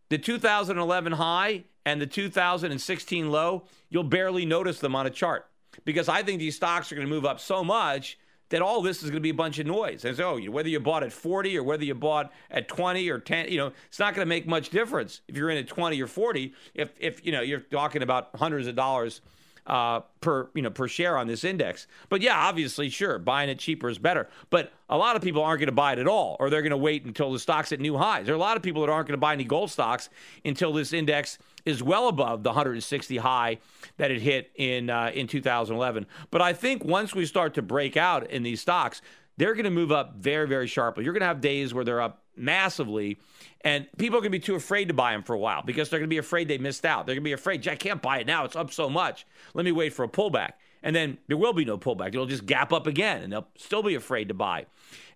the 0.10 0.18
2011 0.18 1.14
high 1.14 1.64
and 1.86 2.02
the 2.02 2.08
2016 2.08 3.32
low, 3.32 3.64
you'll 3.90 4.04
barely 4.04 4.46
notice 4.46 4.80
them 4.80 4.96
on 4.96 5.06
a 5.06 5.12
chart 5.12 5.48
because 5.86 6.10
I 6.10 6.24
think 6.24 6.40
these 6.40 6.56
stocks 6.56 6.92
are 6.92 6.96
going 6.96 7.08
to 7.08 7.14
move 7.14 7.26
up 7.26 7.40
so 7.40 7.64
much 7.64 8.18
that 8.50 8.62
all 8.62 8.82
this 8.82 8.98
is 9.04 9.10
going 9.10 9.22
to 9.22 9.22
be 9.22 9.30
a 9.30 9.34
bunch 9.34 9.60
of 9.60 9.66
noise. 9.66 10.06
And 10.06 10.16
so, 10.18 10.40
whether 10.50 10.70
you 10.70 10.80
bought 10.80 11.04
at 11.04 11.14
40 11.14 11.58
or 11.58 11.64
whether 11.64 11.84
you 11.84 11.96
bought 11.96 12.32
at 12.52 12.68
20 12.68 13.10
or 13.10 13.20
10, 13.20 13.50
you 13.50 13.58
know, 13.58 13.72
it's 13.88 14.00
not 14.00 14.16
going 14.16 14.26
to 14.26 14.30
make 14.30 14.48
much 14.48 14.70
difference 14.70 15.22
if 15.28 15.36
you're 15.36 15.50
in 15.50 15.58
at 15.58 15.68
20 15.68 16.02
or 16.02 16.08
40. 16.08 16.54
If 16.74 16.92
if 17.00 17.26
you 17.26 17.32
know 17.32 17.42
you're 17.42 17.60
talking 17.60 18.04
about 18.04 18.30
hundreds 18.36 18.68
of 18.68 18.76
dollars 18.76 19.22
uh, 19.70 20.02
per 20.22 20.50
you 20.56 20.62
know 20.62 20.72
per 20.72 20.88
share 20.88 21.18
on 21.18 21.28
this 21.28 21.44
index. 21.44 21.88
But 22.10 22.22
yeah, 22.22 22.38
obviously, 22.38 22.90
sure, 22.90 23.20
buying 23.20 23.50
it 23.50 23.60
cheaper 23.60 23.90
is 23.90 24.00
better. 24.00 24.28
But 24.50 24.74
a 24.90 24.98
lot 24.98 25.16
of 25.16 25.22
people 25.22 25.44
aren't 25.44 25.60
going 25.60 25.68
to 25.68 25.74
buy 25.74 25.94
it 25.94 26.00
at 26.00 26.08
all, 26.08 26.36
or 26.40 26.50
they're 26.50 26.64
going 26.64 26.72
to 26.72 26.78
wait 26.78 27.06
until 27.06 27.32
the 27.32 27.40
stock's 27.40 27.72
at 27.72 27.80
new 27.80 27.98
highs. 27.98 28.26
There 28.26 28.34
are 28.34 28.38
a 28.38 28.42
lot 28.42 28.58
of 28.58 28.64
people 28.64 28.82
that 28.82 28.90
aren't 28.90 29.08
going 29.08 29.18
to 29.18 29.22
buy 29.22 29.34
any 29.34 29.44
gold 29.44 29.70
stocks 29.70 30.10
until 30.44 30.74
this 30.74 30.92
index 30.92 31.38
is 31.66 31.84
well 31.84 32.08
above 32.08 32.44
the 32.44 32.50
160 32.50 33.18
high 33.18 33.58
that 33.98 34.12
it 34.12 34.22
hit 34.22 34.52
in 34.56 34.90
uh, 34.90 35.12
in 35.14 35.28
2011. 35.28 36.06
But 36.32 36.42
I 36.42 36.54
think 36.54 36.84
once 36.84 37.14
we 37.14 37.26
start 37.26 37.54
to 37.56 37.62
break 37.62 37.98
out 37.98 38.30
in 38.30 38.44
these 38.44 38.62
stocks, 38.62 39.02
they're 39.38 39.54
going 39.54 39.66
to 39.66 39.72
move 39.72 39.92
up 39.92 40.16
very 40.16 40.48
very 40.48 40.68
sharply. 40.68 41.04
You're 41.04 41.14
going 41.14 41.22
to 41.22 41.28
have 41.28 41.42
days 41.42 41.74
where 41.74 41.84
they're 41.84 42.02
up 42.02 42.24
massively. 42.40 43.20
And 43.62 43.88
people 43.98 44.18
are 44.18 44.22
going 44.22 44.32
to 44.32 44.38
be 44.38 44.44
too 44.44 44.56
afraid 44.56 44.88
to 44.88 44.94
buy 44.94 45.12
them 45.12 45.24
for 45.24 45.34
a 45.34 45.38
while 45.38 45.62
because 45.62 45.90
they're 45.90 46.00
going 46.00 46.10
to 46.10 46.14
be 46.14 46.18
afraid 46.18 46.48
they 46.48 46.58
missed 46.58 46.86
out. 46.86 47.06
They're 47.06 47.16
going 47.16 47.24
to 47.24 47.30
be 47.30 47.34
afraid, 47.34 47.68
I 47.68 47.76
can't 47.76 48.02
buy 48.02 48.20
it 48.20 48.28
now. 48.28 48.46
It's 48.46 48.56
up 48.56 48.72
so 48.72 48.90
much. 48.90 49.28
Let 49.54 49.66
me 49.66 49.72
wait 49.72 49.94
for 49.94 50.04
a 50.04 50.08
pullback. 50.08 50.54
And 50.82 50.96
then 50.96 51.18
there 51.28 51.38
will 51.38 51.54
be 51.54 51.66
no 51.66 51.78
pullback. 51.78 52.10
It'll 52.10 52.26
just 52.26 52.46
gap 52.46 52.72
up 52.72 52.88
again 52.88 53.22
and 53.22 53.34
they'll 53.34 53.48
still 53.58 53.84
be 53.84 53.96
afraid 53.96 54.30
to 54.30 54.34
buy. 54.34 54.66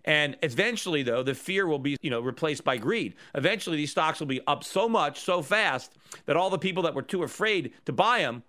And 0.04 0.36
eventually, 0.42 1.02
though, 1.02 1.22
the 1.22 1.34
fear 1.34 1.66
will 1.66 1.78
be, 1.78 1.96
you 2.02 2.10
know, 2.10 2.20
replaced 2.20 2.64
by 2.64 2.76
greed. 2.76 3.14
Eventually, 3.34 3.76
these 3.76 3.90
stocks 3.90 4.20
will 4.20 4.26
be 4.26 4.42
up 4.46 4.62
so 4.62 4.88
much, 4.88 5.20
so 5.20 5.40
fast, 5.40 5.96
that 6.26 6.36
all 6.36 6.50
the 6.50 6.58
people 6.58 6.82
that 6.82 6.94
were 6.94 7.02
too 7.02 7.22
afraid 7.22 7.72
to 7.86 7.92
buy 7.92 8.18
them 8.20 8.42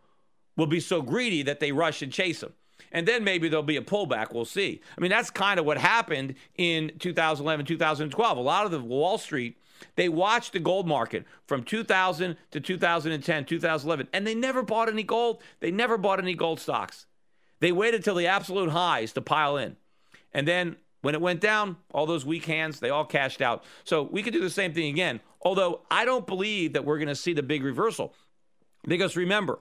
will 0.57 0.67
be 0.67 0.81
so 0.81 1.01
greedy 1.01 1.43
that 1.43 1.61
they 1.61 1.71
rush 1.71 2.01
and 2.01 2.11
chase 2.11 2.41
them. 2.41 2.53
And 2.91 3.07
then 3.07 3.23
maybe 3.23 3.47
there'll 3.47 3.63
be 3.63 3.77
a 3.77 3.81
pullback. 3.81 4.33
We'll 4.33 4.45
see. 4.45 4.81
I 4.97 5.01
mean, 5.01 5.11
that's 5.11 5.29
kind 5.29 5.59
of 5.59 5.65
what 5.65 5.77
happened 5.77 6.35
in 6.57 6.91
2011, 6.99 7.65
2012. 7.65 8.37
A 8.37 8.41
lot 8.41 8.65
of 8.65 8.71
the 8.71 8.79
Wall 8.79 9.17
Street, 9.17 9.57
they 9.95 10.09
watched 10.09 10.53
the 10.53 10.59
gold 10.59 10.87
market 10.87 11.25
from 11.47 11.63
2000 11.63 12.37
to 12.51 12.59
2010, 12.59 13.45
2011, 13.45 14.07
and 14.13 14.25
they 14.25 14.35
never 14.35 14.61
bought 14.61 14.89
any 14.89 15.03
gold. 15.03 15.41
They 15.59 15.71
never 15.71 15.97
bought 15.97 16.19
any 16.19 16.33
gold 16.33 16.59
stocks. 16.59 17.05
They 17.59 17.71
waited 17.71 18.03
till 18.03 18.15
the 18.15 18.27
absolute 18.27 18.69
highs 18.69 19.13
to 19.13 19.21
pile 19.21 19.57
in. 19.57 19.77
And 20.33 20.47
then 20.47 20.75
when 21.01 21.15
it 21.15 21.21
went 21.21 21.39
down, 21.39 21.77
all 21.91 22.05
those 22.05 22.25
weak 22.25 22.45
hands, 22.45 22.79
they 22.79 22.89
all 22.89 23.05
cashed 23.05 23.41
out. 23.41 23.63
So 23.83 24.03
we 24.03 24.23
could 24.23 24.33
do 24.33 24.41
the 24.41 24.49
same 24.49 24.73
thing 24.73 24.89
again. 24.89 25.21
Although 25.41 25.81
I 25.89 26.03
don't 26.03 26.27
believe 26.27 26.73
that 26.73 26.83
we're 26.83 26.97
going 26.97 27.07
to 27.07 27.15
see 27.15 27.33
the 27.33 27.43
big 27.43 27.63
reversal. 27.63 28.13
Because 28.87 29.15
remember, 29.15 29.59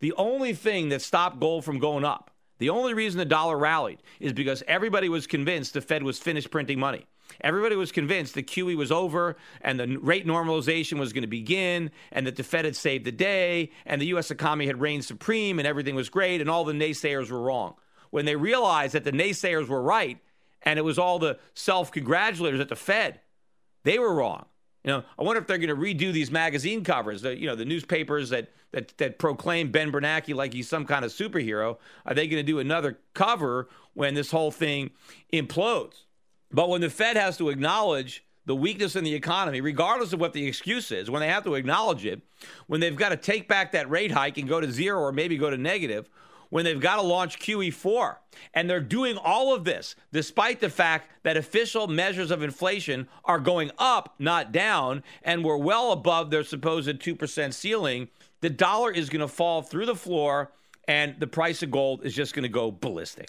the 0.00 0.12
only 0.14 0.54
thing 0.54 0.88
that 0.88 1.02
stopped 1.02 1.40
gold 1.40 1.64
from 1.64 1.78
going 1.78 2.04
up, 2.04 2.30
the 2.58 2.70
only 2.70 2.92
reason 2.92 3.18
the 3.18 3.24
dollar 3.24 3.56
rallied 3.56 4.02
is 4.18 4.32
because 4.32 4.62
everybody 4.66 5.08
was 5.08 5.26
convinced 5.26 5.74
the 5.74 5.80
Fed 5.80 6.02
was 6.02 6.18
finished 6.18 6.50
printing 6.50 6.78
money. 6.78 7.06
Everybody 7.40 7.76
was 7.76 7.92
convinced 7.92 8.34
that 8.34 8.46
QE 8.46 8.76
was 8.76 8.92
over 8.92 9.36
and 9.60 9.78
the 9.78 9.96
rate 9.98 10.26
normalization 10.26 10.98
was 10.98 11.12
going 11.12 11.22
to 11.22 11.28
begin 11.28 11.90
and 12.12 12.26
that 12.26 12.36
the 12.36 12.42
Fed 12.42 12.64
had 12.64 12.76
saved 12.76 13.04
the 13.04 13.12
day 13.12 13.70
and 13.86 14.00
the 14.00 14.06
U.S. 14.06 14.30
economy 14.30 14.66
had 14.66 14.80
reigned 14.80 15.04
supreme 15.04 15.58
and 15.58 15.66
everything 15.66 15.94
was 15.94 16.08
great 16.08 16.40
and 16.40 16.50
all 16.50 16.64
the 16.64 16.72
naysayers 16.72 17.30
were 17.30 17.40
wrong. 17.40 17.74
When 18.10 18.24
they 18.24 18.36
realized 18.36 18.94
that 18.94 19.04
the 19.04 19.12
naysayers 19.12 19.68
were 19.68 19.82
right 19.82 20.18
and 20.62 20.78
it 20.78 20.82
was 20.82 20.98
all 20.98 21.18
the 21.18 21.38
self 21.54 21.92
congratulators 21.92 22.60
at 22.60 22.68
the 22.68 22.76
Fed. 22.76 23.20
They 23.84 23.98
were 23.98 24.14
wrong. 24.14 24.44
You 24.84 24.92
know, 24.92 25.04
I 25.18 25.22
wonder 25.22 25.40
if 25.40 25.46
they're 25.46 25.58
going 25.58 25.68
to 25.68 25.76
redo 25.76 26.12
these 26.12 26.30
magazine 26.30 26.84
covers. 26.84 27.22
The, 27.22 27.38
you 27.38 27.46
know, 27.46 27.54
the 27.54 27.66
newspapers 27.66 28.30
that 28.30 28.50
that 28.72 28.96
that 28.98 29.18
proclaim 29.18 29.70
Ben 29.70 29.92
Bernanke 29.92 30.34
like 30.34 30.54
he's 30.54 30.68
some 30.68 30.86
kind 30.86 31.04
of 31.04 31.10
superhero. 31.10 31.76
Are 32.06 32.14
they 32.14 32.26
going 32.26 32.44
to 32.44 32.46
do 32.46 32.58
another 32.60 32.98
cover 33.14 33.68
when 33.94 34.14
this 34.14 34.30
whole 34.30 34.50
thing 34.50 34.90
implodes? 35.32 36.04
But 36.52 36.68
when 36.68 36.80
the 36.80 36.90
Fed 36.90 37.16
has 37.16 37.36
to 37.38 37.48
acknowledge 37.48 38.24
the 38.46 38.56
weakness 38.56 38.96
in 38.96 39.04
the 39.04 39.14
economy, 39.14 39.60
regardless 39.60 40.12
of 40.12 40.20
what 40.20 40.32
the 40.32 40.46
excuse 40.46 40.90
is, 40.90 41.10
when 41.10 41.20
they 41.20 41.28
have 41.28 41.44
to 41.44 41.54
acknowledge 41.54 42.04
it, 42.04 42.20
when 42.66 42.80
they've 42.80 42.96
got 42.96 43.10
to 43.10 43.16
take 43.16 43.46
back 43.46 43.72
that 43.72 43.88
rate 43.88 44.10
hike 44.10 44.38
and 44.38 44.48
go 44.48 44.60
to 44.60 44.70
zero 44.70 45.00
or 45.00 45.12
maybe 45.12 45.36
go 45.36 45.50
to 45.50 45.56
negative, 45.56 46.08
when 46.48 46.64
they've 46.64 46.80
got 46.80 46.96
to 46.96 47.02
launch 47.02 47.38
QE4. 47.38 48.16
And 48.54 48.68
they're 48.68 48.80
doing 48.80 49.16
all 49.16 49.54
of 49.54 49.64
this 49.64 49.94
despite 50.12 50.60
the 50.60 50.68
fact 50.68 51.10
that 51.22 51.36
official 51.36 51.86
measures 51.86 52.32
of 52.32 52.42
inflation 52.42 53.08
are 53.24 53.38
going 53.38 53.70
up, 53.78 54.14
not 54.18 54.50
down, 54.50 55.04
and 55.22 55.44
we're 55.44 55.56
well 55.56 55.92
above 55.92 56.30
their 56.30 56.42
supposed 56.42 56.88
2% 56.88 57.54
ceiling. 57.54 58.08
The 58.40 58.50
dollar 58.50 58.90
is 58.90 59.08
going 59.08 59.20
to 59.20 59.28
fall 59.28 59.62
through 59.62 59.86
the 59.86 59.94
floor, 59.94 60.50
and 60.88 61.14
the 61.20 61.26
price 61.26 61.62
of 61.62 61.70
gold 61.70 62.04
is 62.04 62.14
just 62.14 62.34
going 62.34 62.42
to 62.42 62.48
go 62.48 62.72
ballistic. 62.72 63.28